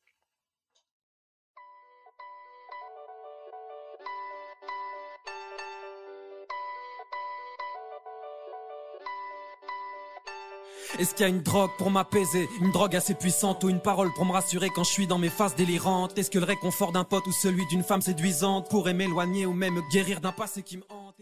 [11.00, 14.14] Est-ce qu'il y a une drogue pour m'apaiser Une drogue assez puissante ou une parole
[14.14, 17.04] pour me rassurer quand je suis dans mes phases délirantes Est-ce que le réconfort d'un
[17.04, 20.78] pote ou celui d'une femme séduisante pourrait m'éloigner ou même me guérir d'un passé qui
[20.78, 21.16] me hante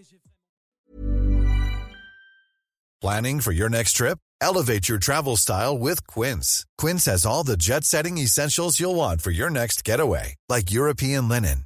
[3.01, 4.17] Planning for your next trip?
[4.39, 6.65] Elevate your travel style with Quince.
[6.77, 11.27] Quince has all the jet setting essentials you'll want for your next getaway, like European
[11.27, 11.65] linen,